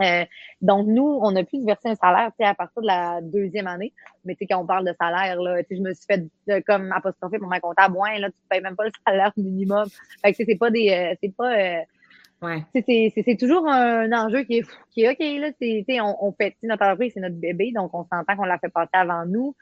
[0.00, 0.24] Euh,
[0.60, 3.92] donc, nous, on a pu verser un salaire à partir de la deuxième année.
[4.24, 7.38] Mais tu sais, quand on parle de salaire, là, je me suis fait comme apostropher
[7.38, 9.86] pour ma comptable, ouais, là, tu payes même pas le salaire minimum.
[10.22, 10.90] Fait que c'est pas des.
[10.90, 11.52] Euh, c'est pas.
[11.52, 11.80] Euh,
[12.42, 12.64] ouais.
[12.74, 15.50] C'est toujours un enjeu qui est, qui est OK, là.
[15.60, 18.68] c'est on, on fait, notre entreprise, c'est notre bébé, donc on s'entend qu'on l'a fait
[18.68, 19.54] passer avant nous.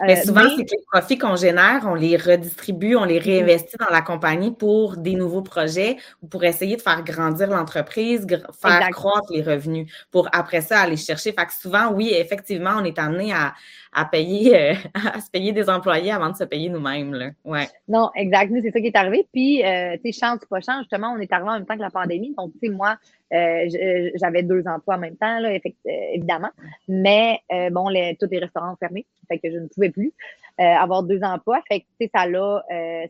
[0.00, 3.76] Mais euh, souvent, c'est que les profits qu'on génère, on les redistribue, on les réinvestit
[3.78, 8.26] dans la compagnie pour des nouveaux projets ou pour essayer de faire grandir l'entreprise,
[8.60, 11.32] faire croître les revenus pour après ça aller chercher.
[11.32, 13.54] Fait que souvent, oui, effectivement, on est amené à,
[13.92, 14.74] à payer, euh,
[15.14, 17.34] à se payer des employés avant de se payer nous-mêmes.
[17.44, 17.68] Ouais.
[17.86, 18.50] Non, exact.
[18.50, 19.26] Nous, c'est ça qui est arrivé.
[19.32, 21.76] Puis, euh, tu sais, chance ou pas chance, justement, on est arrivé en même temps
[21.76, 22.34] que la pandémie.
[22.36, 22.96] Donc, tu sais, moi,
[23.32, 26.50] euh, j'avais deux emplois en même temps, là, évidemment.
[26.88, 29.06] Mais, bon, les, tous les restaurants ont fermé.
[29.28, 30.12] Fait que je ne pouvais plus
[30.58, 31.60] avoir deux emplois.
[31.68, 32.64] Fait que, ça l'a,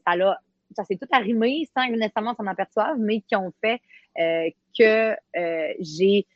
[0.07, 0.39] ça l'a,
[0.77, 3.81] ça s'est tout arrimé sans que nécessairement s'en aperçoive, mais qui ont fait
[4.79, 5.15] que
[5.81, 6.27] j'ai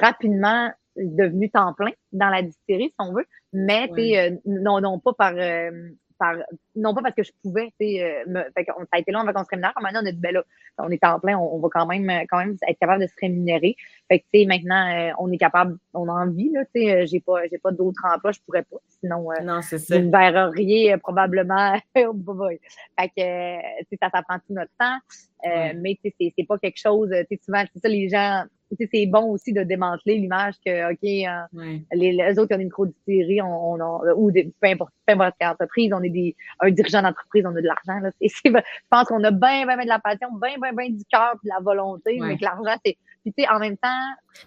[0.00, 5.12] rapidement devenu temps plein dans la distillerie, si on veut, mais euh, non, non pas
[5.12, 6.36] par, euh, par
[6.76, 9.44] non pas parce que je pouvais, euh, me, fait ça a été long avant qu'on
[9.44, 9.72] se rémunère.
[9.80, 10.44] Maintenant, on est ben là,
[10.78, 13.76] on est en plein, on, va quand même quand même être capable de se rémunérer.
[14.08, 17.06] Fait que tu sais, maintenant, euh, on est capable, on a envie, là, tu sais,
[17.06, 18.78] j'ai pas, j'ai pas d'autres emplois, je pourrais pas.
[19.00, 19.98] Sinon, non, c'est ça.
[19.98, 21.74] vous ne verriez probablement.
[21.94, 24.98] fait que, tu sais, ça, ça prend tout notre temps.
[25.44, 28.44] Mais tu sais, c'est pas quelque chose, tu sais, souvent, c'est ça, les gens
[28.92, 33.42] c'est bon aussi de démanteler l'image que, OK, euh, les, autres qui ont une micro-distillerie
[33.42, 34.92] on, on, ou peu importe,
[35.38, 38.00] quelle entreprise, on est des, un dirigeant d'entreprise, on a de l'argent.
[38.00, 38.10] Là.
[38.20, 38.50] Et je
[38.90, 41.48] pense qu'on a bien, bien, bien de la passion, bien, bien, bien du cœur de
[41.48, 42.96] la volonté, mais que l'argent, c'est.
[43.24, 43.88] Puis, tu sais, en même temps.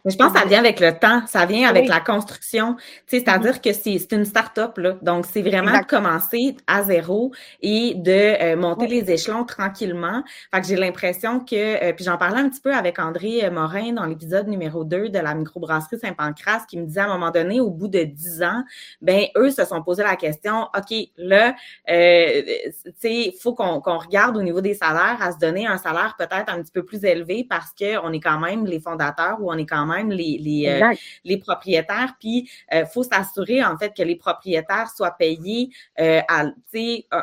[0.05, 2.75] Mais je pense que ça vient avec le temps, ça vient avec la construction.
[2.75, 3.61] Tu sais, c'est-à-dire mm-hmm.
[3.61, 4.97] que c'est une start-up, là.
[5.01, 10.23] Donc, c'est vraiment de commencer à zéro et de euh, monter les échelons tranquillement.
[10.53, 13.91] Fait que j'ai l'impression que, euh, puis j'en parlais un petit peu avec André Morin
[13.91, 17.59] dans l'épisode numéro 2 de la microbrasserie Saint-Pancras, qui me disait à un moment donné,
[17.59, 18.63] au bout de 10 ans,
[19.01, 21.55] ben eux se sont posé la question, OK, là,
[21.89, 22.41] euh,
[22.85, 26.51] tu sais, faut qu'on regarde au niveau des salaires à se donner un salaire peut-être
[26.51, 29.65] un petit peu plus élevé parce qu'on est quand même les fondateurs ou on est
[29.65, 30.93] quand même les, les, euh,
[31.23, 32.15] les propriétaires.
[32.19, 36.45] Puis, il faut s'assurer, en fait, que les propriétaires soient payés à,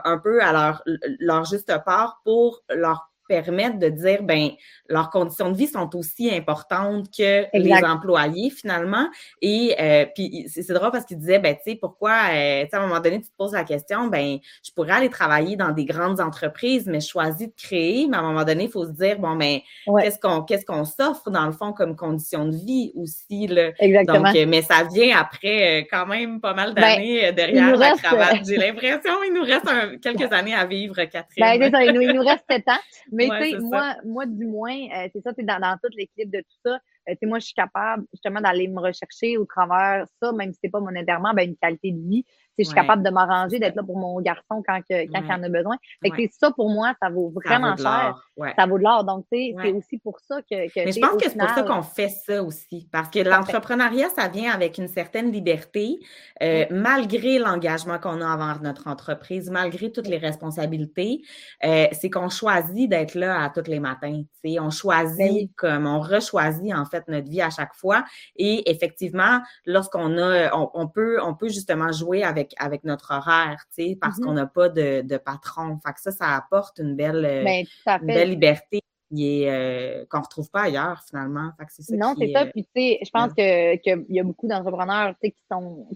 [0.04, 0.82] un peu à leur,
[1.18, 4.50] leur juste part pour leur permettre de dire, ben
[4.88, 9.06] leurs conditions de vie sont aussi importantes que les employés finalement.
[9.42, 12.76] Et euh, puis c'est drôle parce qu'il disait, ben tu sais, pourquoi, euh, tu sais,
[12.76, 15.70] à un moment donné, tu te poses la question, ben je pourrais aller travailler dans
[15.70, 18.06] des grandes entreprises, mais je choisis de créer.
[18.08, 19.58] Mais à un moment donné, il faut se dire, bon, ben
[20.00, 23.70] qu'est-ce qu'on qu'est-ce qu'on s'offre dans le fond comme conditions de vie aussi là?
[23.78, 24.22] Exactement.
[24.22, 28.46] Donc, euh, mais ça vient après quand même pas mal ben, d'années derrière la cravate.
[28.46, 31.70] J'ai l'impression il nous reste quelques années à vivre, Catherine.
[31.70, 32.80] Ben, il, nous, il nous reste sept ans.
[33.18, 36.30] Mais tu sais, moi, moi du moins euh, c'est ça, tu dans, dans toute l'équipe
[36.30, 36.78] de tout ça.
[37.08, 40.60] Euh, tu moi, je suis capable justement d'aller me rechercher au travers ça, même si
[40.62, 42.24] c'est pas monétairement, ben, une qualité de vie
[42.59, 45.42] je suis capable de m'arranger, d'être là pour mon garçon quand, que, quand il en
[45.42, 45.76] a besoin.
[46.02, 48.28] Fait que ça, pour moi, ça vaut vraiment cher.
[48.56, 49.04] Ça vaut de l'or.
[49.04, 50.54] Donc, c'est aussi pour ça que.
[50.54, 52.88] Mais je pense que c'est pour ça qu'on fait ça aussi.
[52.92, 55.98] Parce que l'entrepreneuriat, ça vient avec une certaine liberté,
[56.42, 61.22] euh, malgré l'engagement qu'on a envers notre entreprise, malgré toutes les responsabilités.
[61.64, 64.22] Euh, c'est qu'on choisit d'être là à tous les matins.
[64.44, 68.04] On choisit ben comme on rechoisit en fait notre vie à chaque fois.
[68.36, 73.82] Et effectivement, lorsqu'on a, on, peut, on peut justement jouer avec avec, notre horaire, tu
[73.82, 74.24] sais, parce mm-hmm.
[74.24, 75.78] qu'on n'a pas de, de, patron.
[75.84, 77.66] Fait que ça, ça apporte une belle, euh, ben,
[78.03, 78.80] belle liberté
[79.12, 81.51] euh, qu'on ne retrouve pas ailleurs, finalement.
[81.59, 82.46] Fait que ça non, c'est ça.
[82.46, 85.86] Puis, tu sais, je pense qu'il que y a beaucoup d'entrepreneurs, tu sais, qui sont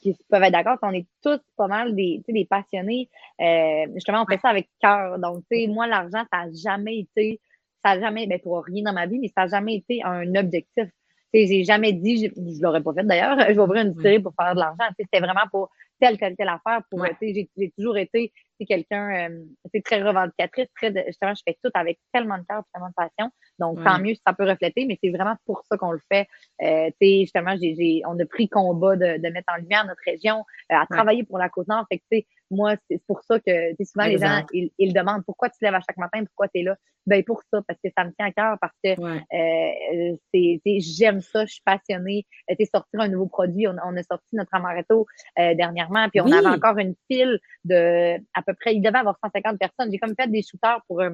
[0.00, 3.08] qui peuvent être d'accord qu'on est tous pas mal des, des passionnés.
[3.40, 5.18] Euh, justement, on fait ça avec cœur.
[5.18, 7.40] Donc, tu sais, moi, l'argent, ça n'a jamais été,
[7.84, 10.34] ça n'a jamais, ben, pour rien dans ma vie, mais ça n'a jamais été un
[10.34, 10.88] objectif
[11.32, 14.34] j'ai jamais dit, je, je l'aurais pas fait d'ailleurs, je vais ouvrir une distillerie pour
[14.40, 14.84] faire de l'argent.
[14.98, 15.70] C'était vraiment pour
[16.00, 16.82] telle, telle, telle affaire.
[16.90, 18.32] Pour, j'ai, j'ai toujours été
[18.66, 22.94] quelqu'un, euh, très revendicatrice, très, justement, je fais tout avec tellement de cœur, tellement de
[22.94, 23.30] passion.
[23.58, 26.26] Donc, tant mieux si ça peut refléter, mais c'est vraiment pour ça qu'on le fait.
[26.62, 30.44] Euh, justement, j'ai, j'ai, on a pris combat de, de mettre en lumière notre région,
[30.72, 31.86] euh, à travailler pour la Côte-Nord.
[31.90, 33.52] Fait que, moi, c'est pour ça que
[33.84, 36.60] souvent les gens, ils, ils, demandent pourquoi tu te lèves à chaque matin, pourquoi tu
[36.60, 36.76] es là?
[37.06, 41.20] Ben pour ça, parce que ça me tient à cœur, parce que euh, c'est, j'aime
[41.20, 42.26] ça, je suis passionnée.
[42.50, 45.06] Euh, tu sortir un nouveau produit, on, on a sorti notre amaretto
[45.38, 49.18] euh, dernièrement, puis on avait encore une file de à peu près, il devait avoir
[49.22, 49.90] 150 personnes.
[49.90, 51.10] J'ai comme fait des shooters pour euh,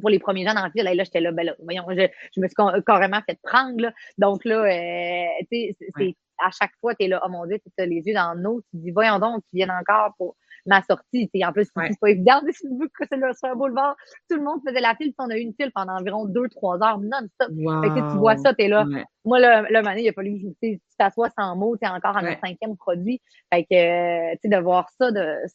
[0.00, 2.40] pour les premiers gens dans la file, là, j'étais là, ben là, voyons, je, je
[2.40, 3.92] me suis carrément fait prendre, là.
[4.18, 7.58] Donc là, euh, tu sais, c'est, à chaque fois, tu es là, oh mon Dieu,
[7.58, 10.36] tu as les yeux dans l'eau, tu dis, voyons donc, tu viennent encore pour
[10.66, 11.30] ma sortie.
[11.44, 13.96] En plus, c'est pas évident de que c'est sur un boulevard.
[14.30, 15.12] Tout le monde faisait la file.
[15.18, 17.48] On a eu une file pendant environ deux, trois heures non-stop.
[17.48, 18.84] Fait que tu vois ça, t'es là.
[19.26, 22.22] Moi, là, le mané, il a fallu que tu t'assoies sans mots, t'es encore à
[22.22, 23.22] notre cinquième produit.
[23.52, 25.08] Fait que, tu sais, de voir ça,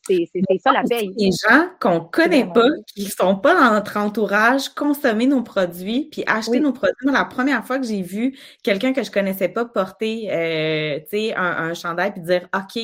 [0.08, 0.28] c'est
[0.64, 1.14] ça la paye.
[1.18, 6.24] Les gens qu'on connaît pas, qui sont pas dans notre entourage, consommer nos produits, puis
[6.26, 6.96] acheter nos produits.
[7.04, 11.06] Moi, la première fois que j'ai vu quelqu'un que je connaissais pas porter, euh, tu
[11.10, 12.82] sais, un, un chandail, puis dire, OK,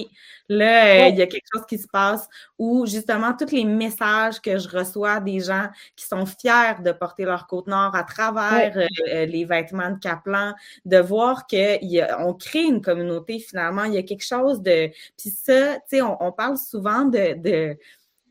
[0.50, 2.28] là, euh, il y a quelque chose qui se passe,
[2.58, 7.26] ou justement, tous les messages que je reçois des gens qui sont fiers de porter
[7.26, 10.54] leur côte nord à travers euh, les vêtements de Kaplan,
[10.86, 13.84] de voir qu'on crée une communauté finalement.
[13.86, 14.90] Il y a quelque chose de.
[15.18, 17.78] Puis ça, tu sais, on, on, parle souvent de, de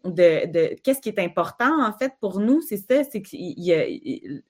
[0.05, 3.29] de, de qu'est-ce qui est important en fait pour nous, c'est ça, c'est que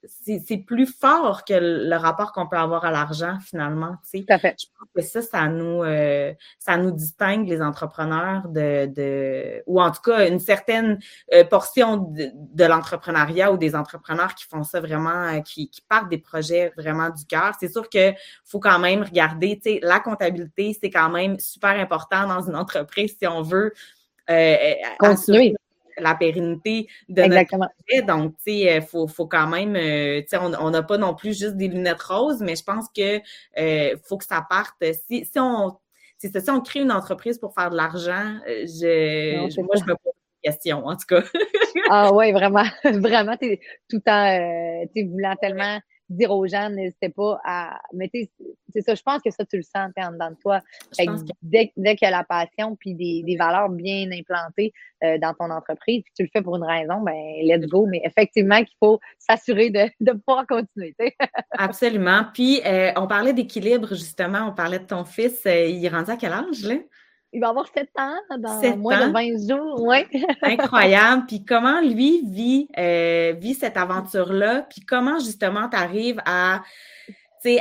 [0.07, 3.95] c'est plus fort que le rapport qu'on peut avoir à l'argent finalement.
[4.03, 4.25] Tu sais.
[4.25, 4.55] Tout à fait.
[4.59, 9.81] Je pense que ça, ça nous euh, ça nous distingue les entrepreneurs de, de ou
[9.81, 10.99] en tout cas une certaine
[11.33, 15.81] euh, portion de, de l'entrepreneuriat ou des entrepreneurs qui font ça vraiment, euh, qui, qui
[15.81, 17.53] partent des projets vraiment du cœur.
[17.59, 21.79] C'est sûr que faut quand même regarder, tu sais, la comptabilité, c'est quand même super
[21.79, 23.73] important dans une entreprise si on veut
[24.29, 24.73] euh,
[25.29, 25.53] euh
[25.97, 28.01] la pérennité de notre projet.
[28.01, 31.15] Donc, tu sais, euh, faut, faut quand même, euh, tu sais, on n'a pas non
[31.15, 33.19] plus juste des lunettes roses, mais je pense que
[33.57, 34.75] euh, faut que ça parte.
[35.07, 35.77] Si, si on
[36.17, 40.13] si, si on crée une entreprise pour faire de l'argent, je, moi, je me pose
[40.43, 41.23] des questions, en tout cas.
[41.89, 43.59] ah ouais, vraiment, vraiment, es
[43.89, 47.79] tout le temps, tu voulant tellement dire aux gens, n'hésitez pas à.
[47.93, 48.09] Mais
[48.75, 50.59] c'est ça, je pense que ça, tu le sens en dedans de toi.
[51.41, 54.73] dès, dès qu'il y a la passion puis des, des valeurs bien implantées
[55.03, 57.85] euh, dans ton entreprise, puis tu le fais pour une raison, ben let's go.
[57.85, 60.95] Mais effectivement, qu'il faut s'assurer de, de pouvoir continuer.
[61.51, 62.25] Absolument.
[62.33, 64.49] Puis, euh, on parlait d'équilibre, justement.
[64.49, 65.45] On parlait de ton fils.
[65.45, 66.75] Euh, il est rendu à quel âge, là?
[67.31, 69.81] Il va avoir 7 ans dans moins de 20 jours.
[69.81, 70.07] Ouais.
[70.41, 71.25] Incroyable.
[71.27, 72.69] Puis comment lui vit,
[73.37, 74.61] vit cette aventure-là?
[74.69, 76.61] Puis comment justement tu arrives à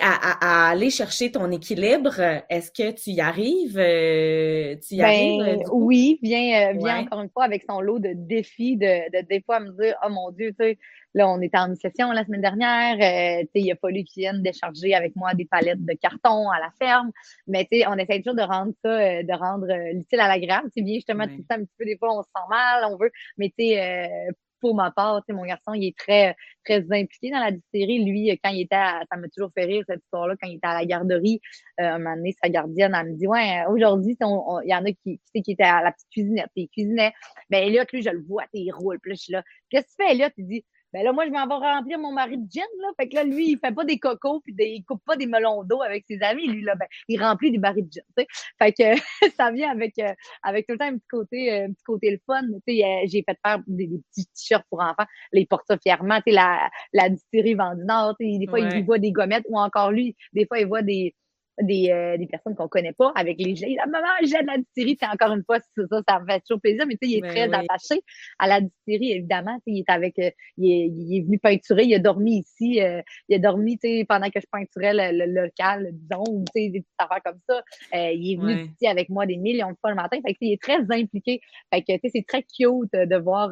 [0.01, 3.79] à, à, aller chercher ton équilibre, est-ce que tu y arrives?
[3.79, 5.61] Euh, tu y ben, arrives?
[5.61, 9.27] Euh, oui, vient, euh, vient encore une fois avec son lot de défis, de, de
[9.27, 10.79] des fois me dire, oh mon Dieu, tu sais,
[11.15, 14.43] là, on était en session la semaine dernière, tu sais, il a fallu qu'il vienne
[14.43, 17.11] décharger avec moi des palettes de carton à la ferme.
[17.47, 20.71] Mais tu sais, on essaie toujours de rendre ça, de rendre l'utile à l'agréable.
[20.77, 23.11] Bien justement tout ça un petit peu, des fois, on se sent mal, on veut,
[23.39, 24.29] mais tu sais,
[24.65, 26.35] pour ma part, mon garçon, il est très,
[26.65, 28.03] très impliqué dans la distillerie.
[28.03, 30.67] Lui, quand il était à, ça m'a toujours fait rire, cette histoire-là, quand il était
[30.67, 31.39] à la garderie,
[31.81, 34.93] euh, un moment donné, sa gardienne, elle me dit, ouais, aujourd'hui, il y en a
[34.93, 37.13] qui, qui, qui étaient à la petite cuisinette, puis il cuisinait.
[37.51, 38.99] Ben, Elliot, lui, je le vois, il roule.
[39.01, 40.31] Puis là, je suis là, qu'est-ce que tu fais, Elliot?
[40.39, 42.89] Il dit, ben là, moi, je m'en vais remplir mon mari de gin, là.
[42.97, 45.27] Fait que là, lui, il fait pas des cocos puis des, il coupe pas des
[45.27, 46.47] melons d'eau avec ses amis.
[46.47, 48.27] Lui, là, ben, il remplit des barils de gin, tu sais.
[48.63, 49.01] Fait que
[49.37, 50.15] ça vient avec, euh,
[50.45, 52.43] avec tout le temps un petit côté, euh, un petit côté le fun.
[52.65, 54.95] Tu sais, euh, j'ai fait faire des, petits t-shirts pour enfants.
[54.99, 56.19] Là, il porte ça fièrement.
[56.19, 59.47] Tu sais, la, la distillerie Vendue Nord, tu sais, des fois, il voit des gommettes
[59.49, 61.13] ou encore lui, des fois, il voit des,
[61.61, 63.75] des, euh, des personnes qu'on connaît pas avec les jets.
[63.77, 66.41] La maman, j'ai de la distillerie, c'est encore une fois, ça, ça, ça me fait
[66.41, 68.03] toujours plaisir, mais tu sais, il est très attaché
[68.39, 69.59] à la distillerie, évidemment.
[69.67, 73.03] Il est avec, euh, il, est, il, est, venu peinturer, il a dormi ici, euh,
[73.29, 76.69] il a dormi, tu sais, pendant que je peinturais le, local, disons, ou tu sais,
[76.71, 77.63] des petites affaires comme ça.
[77.93, 80.19] il est venu ici avec moi des millions de fois le matin.
[80.25, 81.41] Fait que, il est très impliqué.
[81.73, 83.51] Fait que, tu sais, c'est très cute de voir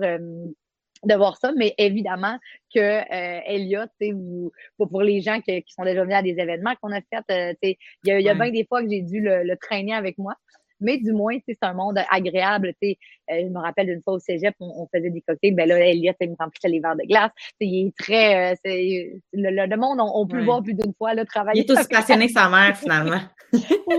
[1.05, 2.39] de voir ça, mais évidemment
[2.75, 6.39] que euh, Elliot, vous, pour, pour les gens qui, qui sont déjà venus à des
[6.39, 9.03] événements qu'on a fait, euh, il y a, y a bien des fois que j'ai
[9.03, 10.35] dû le, le, traîner avec moi
[10.83, 12.75] mais du moins, c'est un monde agréable.
[12.83, 12.93] Euh,
[13.29, 15.55] je me rappelle d'une fois au cégep, on, faisait des cocktails.
[15.55, 17.31] Ben là, Elliot, il me remplissait les verres de glace.
[17.61, 18.53] il est très.
[18.53, 18.57] Euh,
[19.33, 21.63] le, le, monde, on, peut le voir plus d'une fois là, travailler.
[21.63, 23.21] Il est aussi passionné que sa mère, finalement.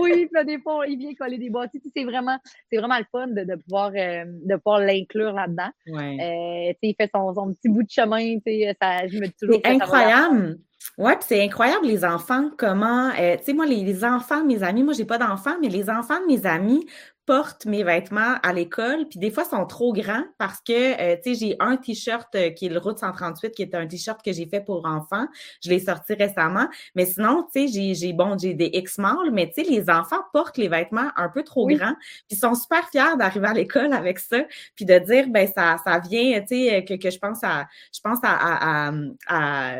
[0.00, 1.80] oui, puis des fois, il vient coller des boîtiers.
[1.94, 2.38] C'est vraiment,
[2.72, 5.70] le fun de, de pouvoir, euh, de pouvoir l'inclure là-dedans.
[5.86, 8.36] Il fait son, son, petit bout de chemin.
[8.80, 9.60] Ça, je me dis toujours.
[9.64, 10.58] C'est incroyable.
[10.98, 14.84] Ouais, puis c'est incroyable les enfants, comment, euh, tu sais, moi, les, enfants mes amis,
[14.84, 16.86] moi, j'ai pas d'enfants, mais les enfants de mes amis
[17.26, 21.34] portent mes vêtements à l'école, puis des fois, sont trop grands parce que, euh, tu
[21.34, 24.30] sais, j'ai un T-shirt euh, qui est le Route 138, qui est un T-shirt que
[24.32, 25.26] j'ai fait pour enfants.
[25.62, 26.68] Je l'ai sorti récemment.
[26.94, 30.58] Mais sinon, tu sais, j'ai, bon, j'ai des X-Mall, mais tu sais, les enfants portent
[30.58, 31.96] les vêtements un peu trop grands,
[32.28, 34.38] puis sont super fiers d'arriver à l'école avec ça,
[34.76, 38.00] puis de dire, ben ça, ça vient, tu sais, que, que je pense à, je
[38.00, 38.92] pense à, à,
[39.26, 39.76] à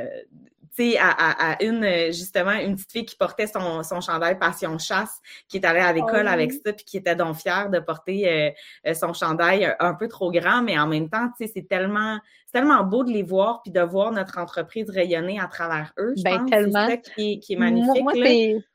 [0.75, 5.21] sais, à, à, une, justement, une petite fille qui portait son, son chandail Passion Chasse,
[5.49, 8.51] qui est allée à l'école avec ça, puis qui était donc fière de porter euh,
[8.91, 12.19] euh, son chandail un peu trop grand, mais en même temps, tu sais, c'est tellement,
[12.55, 16.15] tellement beau de les voir, puis de voir notre entreprise rayonner à travers eux.
[16.17, 16.87] Je ben, pense tellement.
[16.87, 18.03] C'est ça qui est, magnifique.
[18.03, 18.13] Moi,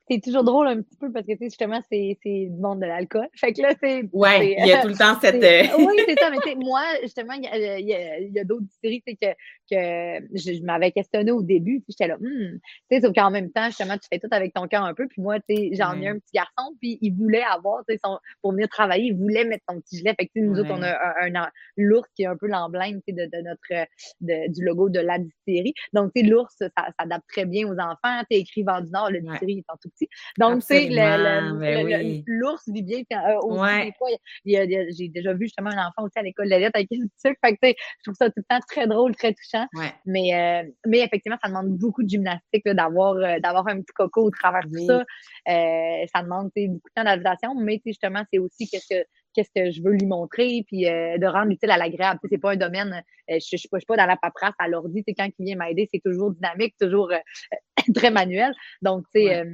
[0.10, 2.88] c'est toujours drôle un petit peu parce que, tu sais, justement, c'est du monde de
[2.88, 3.28] l'alcool.
[3.36, 4.10] Fait que là, c'est.
[4.12, 5.44] Ouais, il y a tout le temps cette.
[5.44, 6.32] Euh, oui, c'est ça.
[6.32, 10.64] Mais tu sais, moi, justement, il y a, y a, d'autres séries, que, que je,
[10.64, 11.82] m'avais questionné au début.
[11.82, 12.60] Puis j'étais là, hmm.
[12.90, 15.08] Tu sais, sauf qu'en même temps, justement, tu fais tout avec ton cœur un peu.
[15.08, 18.02] Puis moi, tu sais, j'en ai un petit garçon, puis il voulait avoir, tu sais,
[18.42, 20.16] pour venir travailler, il voulait mettre son petit gilet.
[20.20, 23.14] Fait que, nous autres, on a un, un, l'ours qui est un peu l'emblème, tu
[23.14, 25.74] sais, de, de, notre, de, du logo de la distillerie.
[25.94, 28.22] Donc, tu sais, l'ours, ça, ça s'adapte très bien aux enfants.
[28.30, 29.90] Tu écrit du Nord, le distillerie est en tout
[30.38, 33.00] donc, tu sais, ben l'ours vit bien.
[33.12, 34.10] Euh, aussi, des fois,
[34.46, 37.40] j'ai déjà vu justement un enfant aussi à l'école de la lettre avec une sucre.
[37.44, 39.68] Fait que, je trouve ça tout le temps très drôle, très touchant.
[40.06, 44.24] Mais, euh, mais effectivement, ça demande beaucoup de gymnastique d'avoir euh, d'avoir un petit coco
[44.24, 45.04] au travers de ça.
[45.46, 49.06] ça demande beaucoup de temps d'adaptation, mais justement, c'est aussi qu'est-ce que
[49.40, 52.20] qu'est-ce que je veux lui montrer, puis de rendre l'utile à l'agréable.
[52.30, 55.46] C'est pas un domaine, je, je, suis pas, dans la paperasse à l'ordi, quand il
[55.46, 57.12] vient m'aider, c'est toujours dynamique, toujours
[57.96, 58.54] très manuel.
[58.82, 59.46] Donc, tu sais,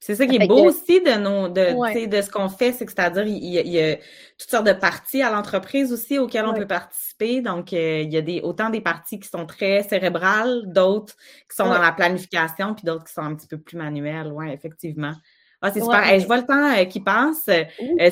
[0.00, 2.92] c'est ça qui est beau aussi de nos, de, de ce qu'on fait, c'est que
[2.92, 3.96] c'est-à-dire il, y a
[4.38, 7.40] toutes sortes de parties à l'entreprise aussi auxquelles on peut participer.
[7.40, 11.16] Donc euh, il y a des autant des parties qui sont très cérébrales, d'autres
[11.50, 14.32] qui sont dans la planification, puis d'autres qui sont un petit peu plus manuelles.
[14.32, 15.14] Ouais, effectivement.
[15.60, 16.20] Ah, c'est super.
[16.20, 17.48] je vois le temps euh, qui passe.
[17.48, 17.64] Euh,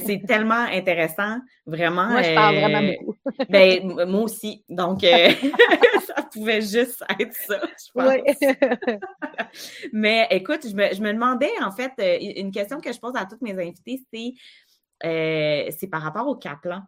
[0.05, 2.07] c'est tellement intéressant, vraiment.
[2.07, 3.17] Moi, je parle vraiment beaucoup.
[3.49, 4.65] ben, moi aussi.
[4.69, 5.03] Donc,
[6.07, 8.99] ça pouvait juste être ça, je pense.
[9.93, 13.15] Mais écoute, je me, je me, demandais, en fait, euh, une question que je pose
[13.15, 16.83] à toutes mes invités, c'est, c'est par rapport au Kaplan.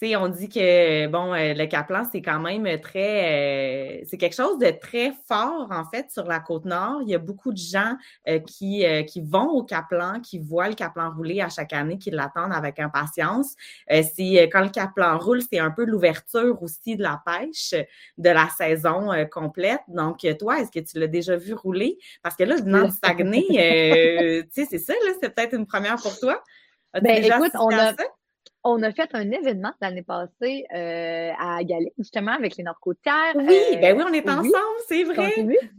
[0.00, 4.34] Sais, on dit que bon, euh, le Caplan, c'est quand même très, euh, c'est quelque
[4.34, 7.00] chose de très fort en fait sur la côte nord.
[7.02, 7.96] Il y a beaucoup de gens
[8.28, 12.10] euh, qui, qui vont au Caplan, qui voient le Caplan rouler à chaque année, qui
[12.10, 13.54] l'attendent avec impatience.
[13.88, 17.74] c'est quand le Caplan roule, c'est un peu l'ouverture aussi de la pêche
[18.18, 19.80] de la saison complète.
[19.88, 21.98] Donc, toi, est-ce que tu l'as déjà vu rouler?
[22.22, 25.96] Parce que là, venant de Saguenay, tu sais, c'est ça, là, c'est peut-être une première
[25.96, 26.42] pour toi.
[26.94, 27.92] Ben, écoute, on a,
[28.68, 33.34] on a fait un événement l'année passée euh, à Galais, justement, avec les Nord-Côtières.
[33.34, 35.32] Oui, euh, ben oui, on est ensemble, c'est vrai.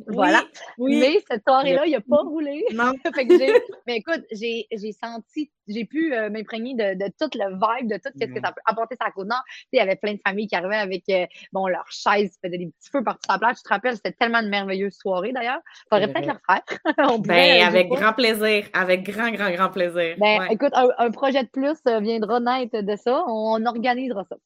[0.07, 0.43] voilà.
[0.79, 2.65] Mais cette soirée-là, il n'a pas roulé.
[2.73, 2.93] Non.
[3.87, 4.67] mais écoute, j'ai
[5.01, 8.51] senti j'ai pu euh, m'imprégner de, de, tout le vibe, de tout ce que ça
[8.51, 9.43] peut apporter sa côte nord.
[9.71, 12.67] Il y avait plein de familles qui arrivaient avec euh, bon, leurs chaises, faisaient des
[12.67, 13.57] petits feux partout sur la plage.
[13.57, 15.59] Tu te rappelles, c'était tellement de merveilleuses soirées d'ailleurs.
[15.89, 17.19] Faudrait peut-être le refaire.
[17.19, 18.65] ben, avec grand plaisir.
[18.73, 20.15] Avec grand, grand, grand plaisir.
[20.17, 23.23] Ben, écoute, un, projet de plus euh, viendra naître de ça.
[23.27, 24.37] On, organisera ça.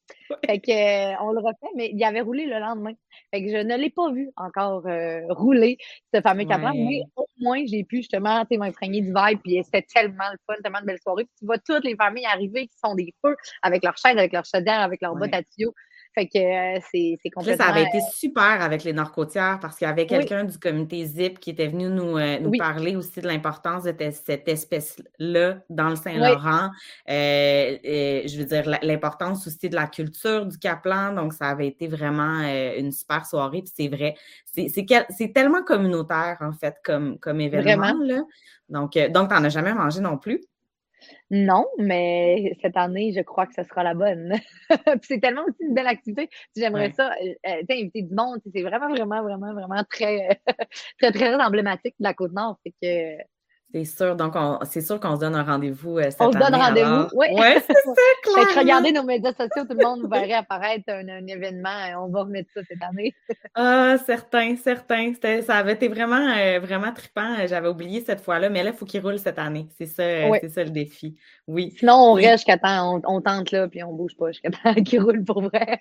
[0.45, 2.93] fait que, on le refait, mais il avait roulé le lendemain.
[3.33, 4.83] Fait que je ne l'ai pas vu encore
[5.29, 5.77] rouler,
[6.13, 10.29] ce fameux caplan, mais au moins, j'ai pu justement m'imprégner du vibe, puis c'était tellement
[10.31, 13.13] le fun, tellement de belles soirées tu vois toutes les familles arriver qui sont des
[13.23, 15.73] feux avec leurs chaises, avec leurs chaudières, avec leurs bottes à tuyaux.
[16.15, 17.65] Fait que euh, c'est complètement.
[17.65, 21.03] ça avait été euh, super avec les Nord-Côtières parce qu'il y avait quelqu'un du comité
[21.05, 25.89] ZIP qui était venu nous, euh, nous parler aussi de l'importance de cette espèce-là dans
[25.89, 26.69] le Saint-Laurent.
[27.07, 31.13] je veux dire, l'importance aussi de la culture du Caplan.
[31.13, 32.41] Donc, ça avait été vraiment
[32.77, 33.63] une super soirée.
[33.63, 37.93] Puis c'est vrai, c'est tellement communautaire, en fait, comme, comme événement.
[38.01, 38.21] Là.
[38.69, 40.41] Donc, donc tu n'en as jamais mangé non plus.
[41.35, 44.33] Non, mais cette année, je crois que ce sera la bonne.
[45.01, 46.29] c'est tellement aussi une belle activité.
[46.55, 48.39] J'aimerais ça, euh, euh inviter du monde.
[48.53, 50.39] C'est vraiment, vraiment, vraiment, vraiment très,
[50.99, 52.59] très, très emblématique de la Côte-Nord.
[52.63, 53.17] que
[53.73, 54.15] c'est sûr.
[54.15, 54.35] Donc,
[54.69, 57.27] c'est sûr qu'on se donne un rendez-vous euh, cette On se donne rendez-vous, oui.
[57.31, 61.69] Ouais, c'est ça, que regardez nos médias sociaux, tout le monde verrait apparaître un, événement.
[61.69, 63.15] Euh, on va remettre ça cette année.
[63.55, 65.13] ah, certain, certain.
[65.41, 67.47] Ça avait été vraiment, euh, vraiment trippant.
[67.47, 69.67] J'avais oublié cette fois-là, mais là, il faut qu'il roule cette année.
[69.75, 70.03] C'est ça,
[70.39, 71.15] c'est ça le défi.
[71.47, 71.73] Oui.
[71.79, 75.01] Sinon, on reste jusqu'à temps, on, tente là, puis on bouge pas jusqu'à temps qu'il
[75.01, 75.79] roule pour vrai.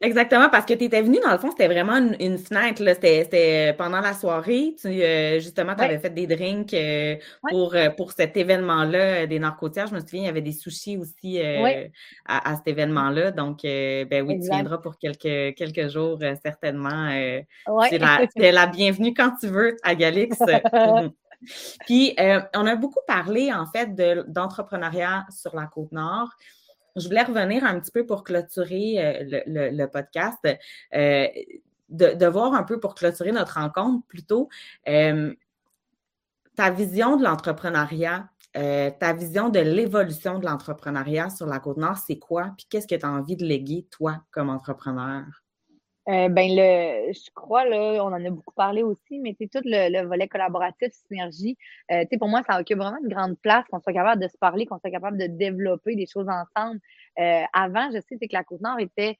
[0.00, 2.82] Exactement, parce que tu étais venu, dans le fond, c'était vraiment une, fenêtre.
[2.84, 4.74] C'était pendant la soirée.
[4.80, 5.02] Tu,
[5.40, 6.74] justement, tu avais fait des drinks
[7.48, 9.88] pour, euh, pour cet événement-là euh, des narcotiques.
[9.88, 11.88] Je me souviens, il y avait des sushis aussi euh,
[12.26, 13.30] à, cet événement-là.
[13.30, 17.10] Donc, ben oui, tu viendras pour quelques, quelques jours, certainement.
[17.88, 17.98] C'est
[18.52, 20.38] la, bienvenue quand tu veux à Galix.
[21.86, 22.16] Puis,
[22.54, 23.94] on a beaucoup parlé, en fait,
[24.28, 26.30] d'entrepreneuriat sur la Côte-Nord.
[26.96, 30.38] Je voulais revenir un petit peu pour clôturer le, podcast,
[30.92, 34.48] de, de, voir un peu pour clôturer notre rencontre plutôt
[36.58, 42.18] ta vision de l'entrepreneuriat, euh, ta vision de l'évolution de l'entrepreneuriat sur la Côte-Nord, c'est
[42.18, 42.52] quoi?
[42.56, 45.22] Puis qu'est-ce que tu as envie de léguer, toi, comme entrepreneur?
[46.08, 49.60] Euh, ben le, je crois là, on en a beaucoup parlé aussi, mais c'est tout
[49.64, 51.56] le, volet collaboratif, synergie.
[51.92, 54.66] Euh, pour moi, ça occupe vraiment une grande place, qu'on soit capable de se parler,
[54.66, 56.80] qu'on soit capable de développer des choses ensemble.
[57.20, 59.16] Euh, avant, je sais que la Côte Nord était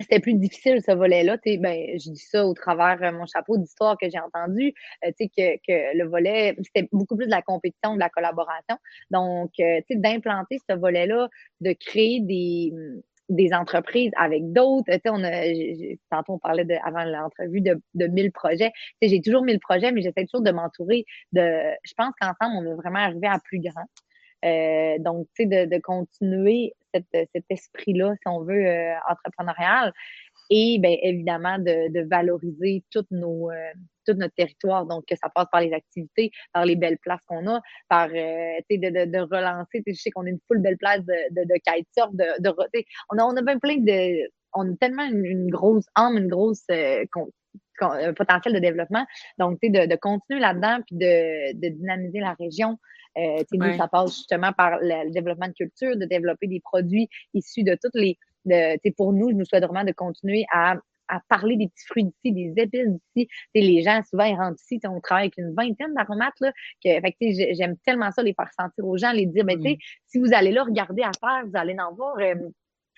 [0.00, 1.36] c'était plus difficile ce volet-là.
[1.44, 4.74] Ben, je dis ça au travers euh, mon chapeau d'histoire que j'ai entendu,
[5.04, 8.76] euh, que, que le volet, c'était beaucoup plus de la compétition, de la collaboration.
[9.10, 11.28] Donc, euh, d'implanter ce volet-là,
[11.60, 12.72] de créer des,
[13.28, 14.90] des entreprises avec d'autres.
[15.06, 15.42] On a,
[16.10, 18.72] tantôt, on parlait de, avant l'entrevue de, de 1000 projets.
[19.02, 21.42] J'ai toujours 1000 projets, mais j'essaie toujours de m'entourer de.
[21.84, 23.86] Je pense qu'ensemble, on est vraiment arrivé à plus grand.
[24.44, 29.92] Euh, donc, tu sais, de, de, continuer cette, cet esprit-là, si on veut, euh, entrepreneurial.
[30.50, 33.70] Et bien évidemment, de, de valoriser toutes nos, euh,
[34.04, 34.84] tout notre territoire.
[34.86, 38.58] Donc, que ça passe par les activités, par les belles places qu'on a, par euh,
[38.68, 39.82] de, de, de, relancer.
[39.86, 42.52] Je sais qu'on a une full belle place de, de, kitesurf, de, de
[43.10, 44.28] on a, on a plein de.
[44.52, 47.04] On a tellement une, grosse âme, une grosse euh,
[47.80, 49.06] un potentiel de développement.
[49.38, 52.78] Donc, tu sais, de, de continuer là-dedans, puis de, de dynamiser la région,
[53.18, 57.64] euh, nous, ça passe justement par le, développement de culture, de développer des produits issus
[57.64, 58.18] de toutes les.
[58.44, 60.76] De, pour nous, je nous souhaite vraiment de continuer à,
[61.08, 63.28] à parler des petits fruits d'ici, des épices d'ici.
[63.54, 66.38] Les gens, souvent, ils rentrent ici, on travaille avec une vingtaine d'aromates.
[66.40, 67.16] Là, que, fait
[67.54, 70.32] j'aime tellement ça, les faire sentir aux gens, les dire, ben, tu sais, si vous
[70.32, 72.16] allez là regarder à faire, vous allez en voir.
[72.18, 72.34] Euh,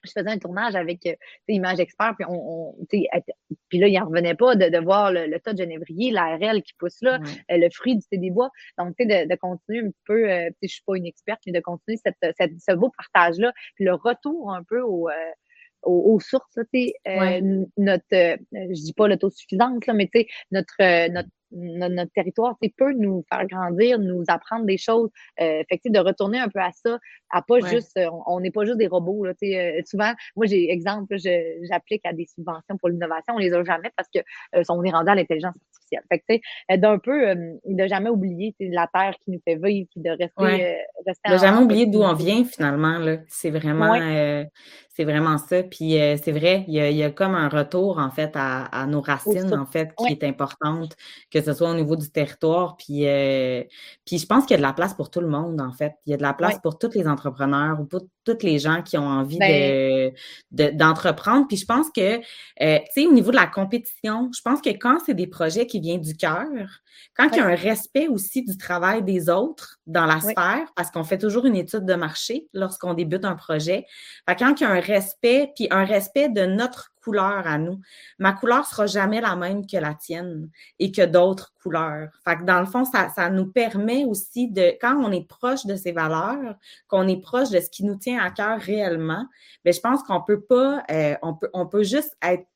[0.05, 1.15] je faisais un tournage avec euh,
[1.49, 5.53] Image Expert, puis on, puis là, il n'en revenait pas de, de voir le, tas
[5.53, 8.51] de genévrier, l'ARL qui pousse là, euh, le fruit du thé des bois.
[8.79, 11.41] Donc, tu sais, de, de, continuer un petit peu, euh, je suis pas une experte,
[11.47, 15.13] mais de continuer cette, cette ce beau partage-là, puis le retour un peu au, euh,
[15.83, 17.41] aux, sources, tu sais,
[17.77, 18.07] notre,
[18.53, 20.77] je dis pas l'autosuffisance, là, mais tu sais, notre,
[21.53, 25.11] notre notre, territoire peut nous faire grandir, nous apprendre des choses.
[25.41, 26.99] Euh, fait de retourner un peu à ça,
[27.33, 29.25] à pas juste, euh, on n'est pas juste des robots.
[29.25, 33.65] Là, euh, souvent, moi, j'ai exemple, j'applique à des subventions pour l'innovation, on les a
[33.65, 34.21] jamais parce que
[34.55, 36.03] euh, on est rendu à l'intelligence artificielle.
[36.11, 37.35] Fait que, d'un peu,
[37.65, 41.63] de jamais oublier la terre qui nous fait vivre, puis de rester, rester De jamais
[41.63, 42.99] oublier d'où on vient finalement.
[43.29, 43.99] C'est vraiment,
[44.89, 45.63] c'est vraiment ça.
[45.63, 49.67] Puis c'est vrai, il y, a, comme un retour en fait à, nos racines en
[49.67, 50.97] fait qui est importante,
[51.31, 52.77] que ce soit au niveau du territoire.
[52.77, 53.05] Puis,
[54.05, 55.95] puis je pense qu'il y a de la place pour tout le monde en fait.
[56.07, 58.83] Il y a de la place pour tous les entrepreneurs ou pour toutes les gens
[58.83, 60.13] qui ont envie ben
[60.51, 61.47] de, d'entreprendre.
[61.49, 62.25] Puis je pense que, tu
[62.95, 66.01] sais, au niveau de la compétition, je pense que quand c'est des projets qui viennent
[66.01, 66.47] du cœur,
[67.17, 70.91] quand il y a un respect aussi du travail des autres dans la sphère, parce
[70.91, 73.87] qu'on fait toujours une étude de marché lorsqu'on débute un projet,
[74.27, 77.81] quand il y a un respect, puis un respect de notre couleur à nous,
[78.19, 80.49] ma couleur sera jamais la même que la tienne
[80.79, 82.09] et que d'autres couleurs.
[82.25, 85.67] Fait que dans le fond, ça, ça nous permet aussi de, quand on est proche
[85.67, 86.55] de ces valeurs,
[86.89, 89.27] qu'on est proche de ce qui nous tient à cœur réellement,
[89.65, 92.47] bien, je pense qu'on peut pas, euh, on peut, on peut juste être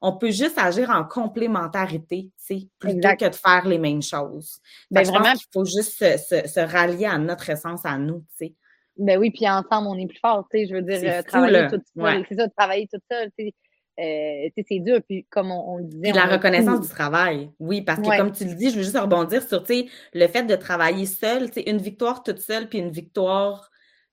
[0.00, 2.30] on peut juste agir en complémentarité,
[2.78, 4.60] plutôt que de faire les mêmes choses.
[4.90, 8.54] Ben, vraiment, il faut juste se, rallier à notre essence à nous, tu sais.
[8.96, 10.66] Ben oui, puis ensemble, on est plus fort, tu sais.
[10.66, 11.80] Je veux dire, euh, travailler tout
[12.28, 13.54] c'est ça, travailler tout seul, tu sais.
[14.00, 16.12] Euh, c'est dur, puis comme on, le disait.
[16.12, 19.42] la reconnaissance du travail, oui, parce que comme tu le dis, je veux juste rebondir
[19.42, 23.70] sur le fait de travailler seul, une victoire toute seule, puis une victoire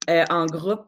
[0.09, 0.85] euh, en groupe,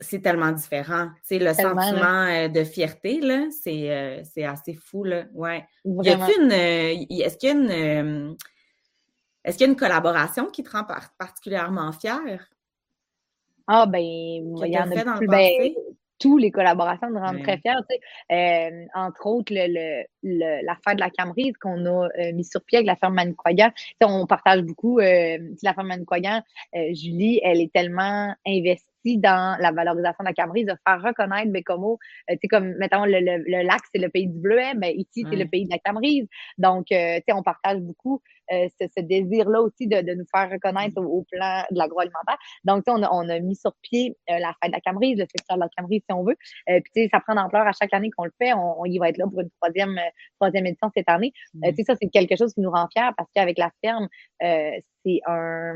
[0.00, 1.08] c'est tellement différent.
[1.22, 5.24] C'est le sentiment euh, de fierté, là, c'est, euh, assez fou, là.
[5.34, 5.66] Ouais.
[5.84, 8.36] Y une, euh, est-ce qu'il y a une,
[9.44, 10.84] est-ce qu'il y a une collaboration qui te rend
[11.18, 12.48] particulièrement fière?
[13.66, 15.72] Ah, ben, il y en a dans plus, ben,
[16.18, 18.86] tous les collaborations nous rendent très fiers.
[18.94, 22.86] entre autres, le, le, la fête de la Camerise qu'on a mis sur pied avec
[22.86, 23.70] la ferme Manicouagan.
[24.02, 24.98] on partage beaucoup.
[24.98, 26.42] la ferme Manicouagan,
[26.92, 31.98] Julie, elle est tellement investie dans la valorisation de la Camerise, de faire reconnaître Bécomo.
[32.30, 34.92] Euh, tu sais, comme, mettons, le, le, lac, c'est le pays du bleu, hein, mais
[34.94, 36.26] ici, c'est le pays de la Camerise.
[36.58, 38.20] Donc, euh, tu sais, on partage beaucoup
[38.52, 42.38] euh, ce, ce désir-là aussi de, de, nous faire reconnaître au, plan de l'agroalimentaire.
[42.64, 45.58] Donc, on a, on a mis sur pied la fête de la Camerise, le festival
[45.58, 46.36] de la Camerise, si on veut.
[46.66, 48.52] puis, tu sais, ça prend d'ampleur à chaque année qu'on le fait.
[48.54, 49.98] On, y va être là pour une troisième,
[50.38, 51.32] troisième édition cette année.
[51.62, 54.08] tu sais, ça, c'est quelque chose qui nous rend fiers parce qu'avec la ferme,
[55.06, 55.74] c'est un,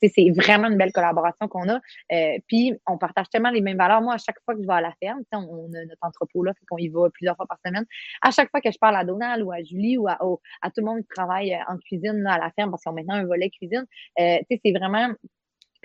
[0.00, 1.80] c'est vraiment une belle collaboration qu'on a.
[2.12, 4.00] Euh, puis on partage tellement les mêmes valeurs.
[4.00, 6.44] Moi, à chaque fois que je vais à la ferme, on, on a notre entrepôt
[6.44, 7.84] là, fait qu'on y va plusieurs fois par semaine.
[8.22, 10.18] À chaque fois que je parle à Donald ou à Julie ou à,
[10.62, 13.14] à tout le monde qui travaille en cuisine à la ferme, parce qu'ils ont maintenant
[13.14, 13.86] un volet cuisine,
[14.18, 15.12] euh, c'est vraiment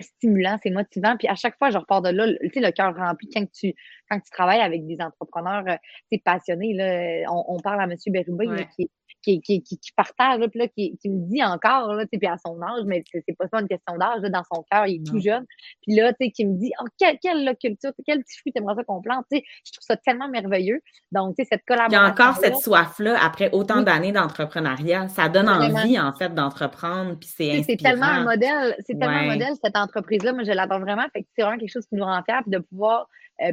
[0.00, 1.16] stimulant, c'est motivant.
[1.16, 3.74] Puis à chaque fois, je repars de là, tu sais, le cœur rempli quand tu,
[4.08, 5.64] quand tu travailles avec des entrepreneurs,
[6.10, 6.74] c'est euh, passionnés.
[6.74, 7.96] Là, on, parle à M.
[8.08, 8.46] Bérubé,
[8.76, 8.88] qui,
[9.22, 12.84] qui, qui, qui, partage, là, qui, qui, me dit encore, là, puis à son âge,
[12.86, 15.44] mais c'est pas ça une question d'âge, dans son cœur, il est tout jeune.
[15.82, 18.74] Puis là, tu sais, qui me dit, oh, quelle, quelle culture, quel petit fruit t'aimerais
[18.76, 20.80] ça qu'on plante, je trouve ça tellement merveilleux.
[21.12, 21.98] Donc, tu sais, cette collaboration.
[22.00, 26.32] Il y a encore cette soif-là, après autant d'années d'entrepreneuriat, ça donne envie, en fait,
[26.32, 30.52] d'entreprendre, puis c'est C'est tellement un modèle, c'est tellement un modèle, cette entreprise-là, moi, je
[30.52, 33.08] l'adore vraiment, fait que c'est vraiment quelque chose qui nous rend fiers, puis de pouvoir
[33.42, 33.52] euh,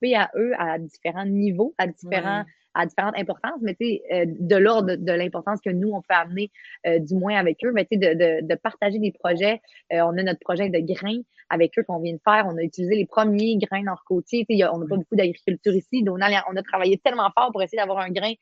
[0.00, 2.44] participer à eux à différents niveaux, à différents
[2.78, 6.14] à différentes importances, mais tu sais, euh, de l'ordre de, l'importance que nous, on peut
[6.14, 6.50] amener,
[6.86, 9.60] euh, du moins avec eux, mais tu sais, de, de, partager des projets.
[9.92, 11.20] Euh, on a notre projet de grains
[11.50, 12.46] avec eux qu'on vient de faire.
[12.46, 14.46] On a utilisé les premiers grains nord-côtiers.
[14.48, 16.02] Tu sais, on n'a pas beaucoup d'agriculture ici.
[16.04, 18.32] Donc, on a travaillé tellement fort pour essayer d'avoir un grain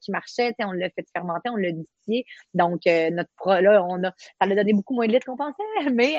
[0.00, 0.48] qui marchait.
[0.48, 2.24] Tu sais, on l'a fait fermenter, on l'a distillé.
[2.54, 5.62] Donc, notre pro, là, on a, ça a donné beaucoup moins de litres qu'on pensait,
[5.92, 6.14] mais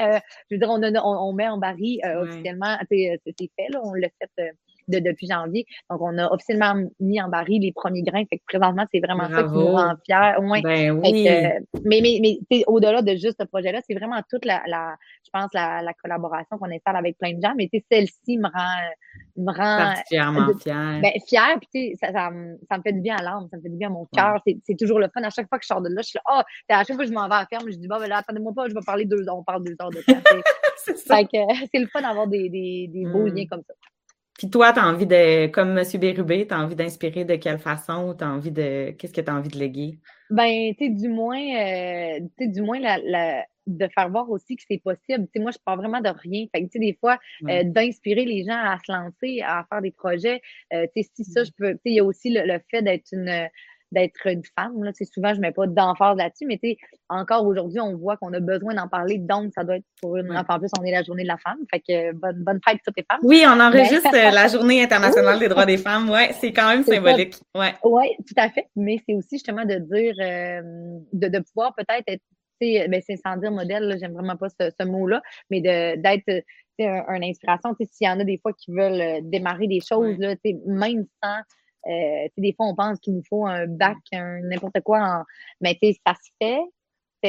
[0.49, 2.77] je veux dire, on, on, met en baril officiellement.
[2.91, 4.53] C'est fait, là, on l'a fait
[4.87, 5.65] de, depuis janvier.
[5.89, 8.23] Donc, on a officiellement mis en baril les premiers grains.
[8.29, 10.35] Fait que présentement, c'est vraiment ça qui nous rend fiers.
[10.39, 10.61] Ouais.
[10.61, 11.27] Ben oui.
[11.83, 15.49] mais mais, mais au-delà de juste ce projet-là, c'est vraiment toute la, la je pense,
[15.53, 17.53] la, la collaboration qu'on installe avec plein de gens.
[17.55, 18.77] Mais celle-ci me rend,
[19.37, 20.99] me rend particulièrement fière.
[21.01, 22.29] Ben, fière, puis ça, ça,
[22.69, 24.41] ça, me fait du bien à l'âme, ça me fait du bien à mon cœur.
[24.45, 25.23] C'est toujours le fun.
[25.23, 26.95] À chaque fois que je sors de là, je suis là, ah, oh, à chaque
[26.95, 28.67] fois que je m'en vais à la ferme, je dis, bon, ben là, attendez-moi pas,
[28.69, 30.19] je vais parler deux heures, on parle deux heures de temps.
[30.85, 33.35] c'est le fun d'avoir des, des, des beaux mm.
[33.35, 33.73] liens comme ça.
[34.37, 35.83] Puis toi, tu as envie de, comme M.
[35.99, 38.91] Bérubé, tu as envie d'inspirer de quelle façon ou tu as envie de.
[38.91, 39.97] Qu'est-ce que tu as envie de léguer?
[40.29, 44.57] Ben, tu sais, du moins, euh, tu sais, du moins, la, de faire voir aussi
[44.57, 45.25] que c'est possible.
[45.25, 46.45] Tu sais, moi, je parle vraiment de rien.
[46.53, 47.17] Fait que, tu sais, des fois,
[47.47, 50.41] euh, d'inspirer les gens à se lancer, à faire des projets.
[50.73, 51.71] Euh, tu sais, si ça, je peux.
[51.71, 53.47] Tu sais, il y a aussi le, fait d'être une
[53.95, 54.83] d'être une femme.
[54.83, 54.91] Là.
[54.93, 56.59] souvent, je ne mets pas d'emphase là-dessus, mais
[57.09, 60.35] encore aujourd'hui, on voit qu'on a besoin d'en parler, donc ça doit être pour une
[60.35, 61.57] En plus, on est la journée de la femme.
[61.71, 63.21] Fait que bonne, bonne fête toutes les femmes.
[63.23, 66.09] Oui, on enregistre euh, la journée internationale des droits des femmes.
[66.09, 67.35] Ouais, c'est quand même symbolique.
[67.55, 68.67] Oui, ouais, tout à fait.
[68.75, 70.61] Mais c'est aussi justement de dire, euh,
[71.13, 72.21] de, de pouvoir peut-être être
[72.61, 76.43] ben, c'est sans dire modèle, j'aime vraiment pas ce, mot-là, mais d'être
[76.79, 77.75] un, inspiration.
[77.91, 80.35] S'il y en a des fois qui veulent euh, démarrer des choses, là,
[80.65, 81.39] même sans.
[81.87, 84.99] Euh, des fois, on pense qu'il nous faut un bac, un n'importe quoi.
[84.99, 85.23] En...
[85.61, 86.61] Mais ça se fait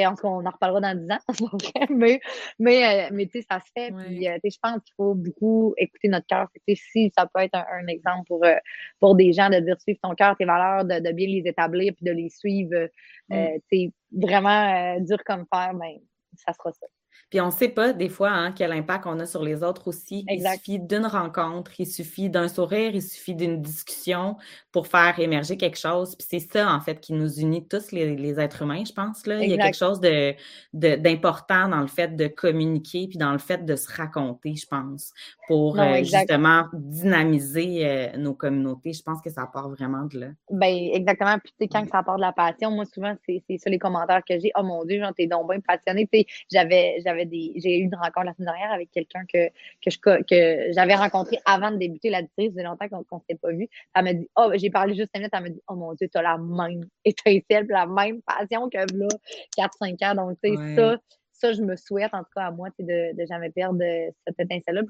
[0.05, 1.19] en on en reparlera dans 10 ans,
[1.91, 2.21] mais,
[2.59, 3.93] mais, euh, mais tu sais, ça se fait.
[3.93, 6.49] Puis, euh, je pense qu'il faut beaucoup écouter notre cœur.
[6.69, 8.57] Si ça peut être un, exemple pour, euh,
[9.01, 11.95] pour des gens de dire suivre ton cœur, tes valeurs, de, de, bien les établir
[11.95, 12.89] puis de les suivre,
[13.31, 14.21] c'est mm.
[14.21, 15.99] vraiment dur comme faire, ben,
[16.35, 16.87] ça sera ça.
[17.31, 19.89] Puis on ne sait pas des fois hein, quel impact on a sur les autres
[19.89, 20.25] aussi.
[20.29, 24.37] Il suffit d'une rencontre, il suffit d'un sourire, il suffit d'une discussion
[24.71, 26.15] pour faire émerger quelque chose.
[26.17, 29.27] Puis c'est ça, en fait, qui nous unit tous les, êtres humains, je pense.
[29.27, 29.43] Là.
[29.43, 30.35] Il y a quelque chose de,
[30.73, 35.13] d'important dans le fait de communiquer puis dans le fait de se raconter, je pense,
[35.49, 38.93] pour euh, justement dynamiser euh, nos communautés.
[38.93, 40.27] Je pense que ça part vraiment de là.
[40.51, 41.39] Ben exactement.
[41.43, 43.79] Puis tu sais, quand ça part de la passion, moi souvent, c'est, c'est ça les
[43.79, 44.53] commentaires que j'ai.
[44.57, 46.09] Oh mon Dieu, j'en t'es donc bien passionné.
[46.13, 49.99] Tu sais, j'avais j'ai eu une rencontre la semaine dernière avec quelqu'un que, que, je,
[49.99, 52.55] que j'avais rencontré avant de débuter la districe.
[52.55, 53.69] Ça longtemps qu'on ne s'était pas vu.
[53.95, 55.33] Elle m'a dit, oh, j'ai parlé juste cinq minutes.
[55.35, 58.79] Elle m'a dit, oh mon Dieu, tu as la même étincelle, la même passion que
[58.79, 59.09] là,
[59.57, 60.15] 4-5 ans.
[60.15, 60.99] Donc, tu sais, ça,
[61.33, 63.79] ça, je me souhaite, en tout cas, à moi, de, de jamais perdre
[64.27, 64.83] cette étincelle-là,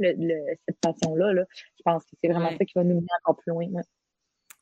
[0.66, 1.32] cette passion-là.
[1.32, 1.44] Là.
[1.76, 3.66] Je pense que c'est vraiment ça qui va nous mener encore plus loin.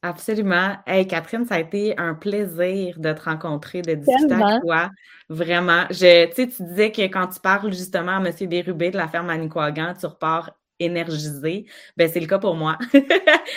[0.04, 0.76] Absolument.
[0.86, 4.90] Hey, Catherine, ça a été un plaisir de te rencontrer, de discuter avec toi.
[5.30, 5.86] Vraiment.
[5.88, 8.30] Je, tu disais que quand tu parles justement à M.
[8.46, 10.50] Bérubé de la ferme Manicouagan, tu repars
[10.84, 11.66] énergisé.
[11.96, 13.02] Ben, c'est le cas pour moi ben,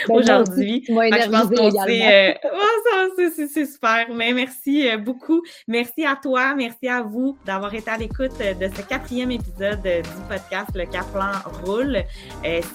[0.10, 0.84] aujourd'hui.
[0.88, 1.56] Je pense que
[3.36, 4.08] c'est, c'est, super.
[4.14, 5.42] Mais merci euh, beaucoup.
[5.68, 6.56] Merci à toi.
[6.56, 10.70] Merci à vous d'avoir été à l'écoute euh, de ce quatrième épisode euh, du podcast
[10.76, 11.32] Le Caplan
[11.64, 12.04] Roule.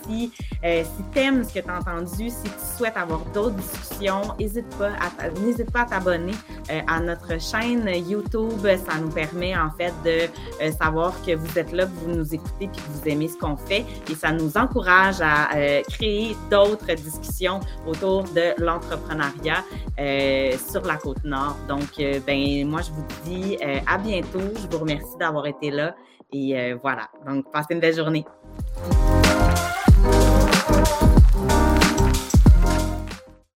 [0.05, 0.33] si,
[0.63, 4.91] si t'aimes ce que tu as entendu, si tu souhaites avoir d'autres discussions, n'hésite pas
[5.01, 6.33] à, n'hésite pas à t'abonner
[6.87, 8.61] à notre chaîne YouTube.
[8.63, 12.69] Ça nous permet, en fait, de savoir que vous êtes là, que vous nous écoutez
[12.69, 13.85] puis que vous aimez ce qu'on fait.
[14.11, 19.65] Et ça nous encourage à euh, créer d'autres discussions autour de l'entrepreneuriat
[19.99, 21.57] euh, sur la côte nord.
[21.69, 24.41] Donc, euh, ben moi, je vous dis à bientôt.
[24.57, 25.95] Je vous remercie d'avoir été là
[26.33, 27.09] et voilà.
[27.27, 28.25] Donc, passez une belle journée.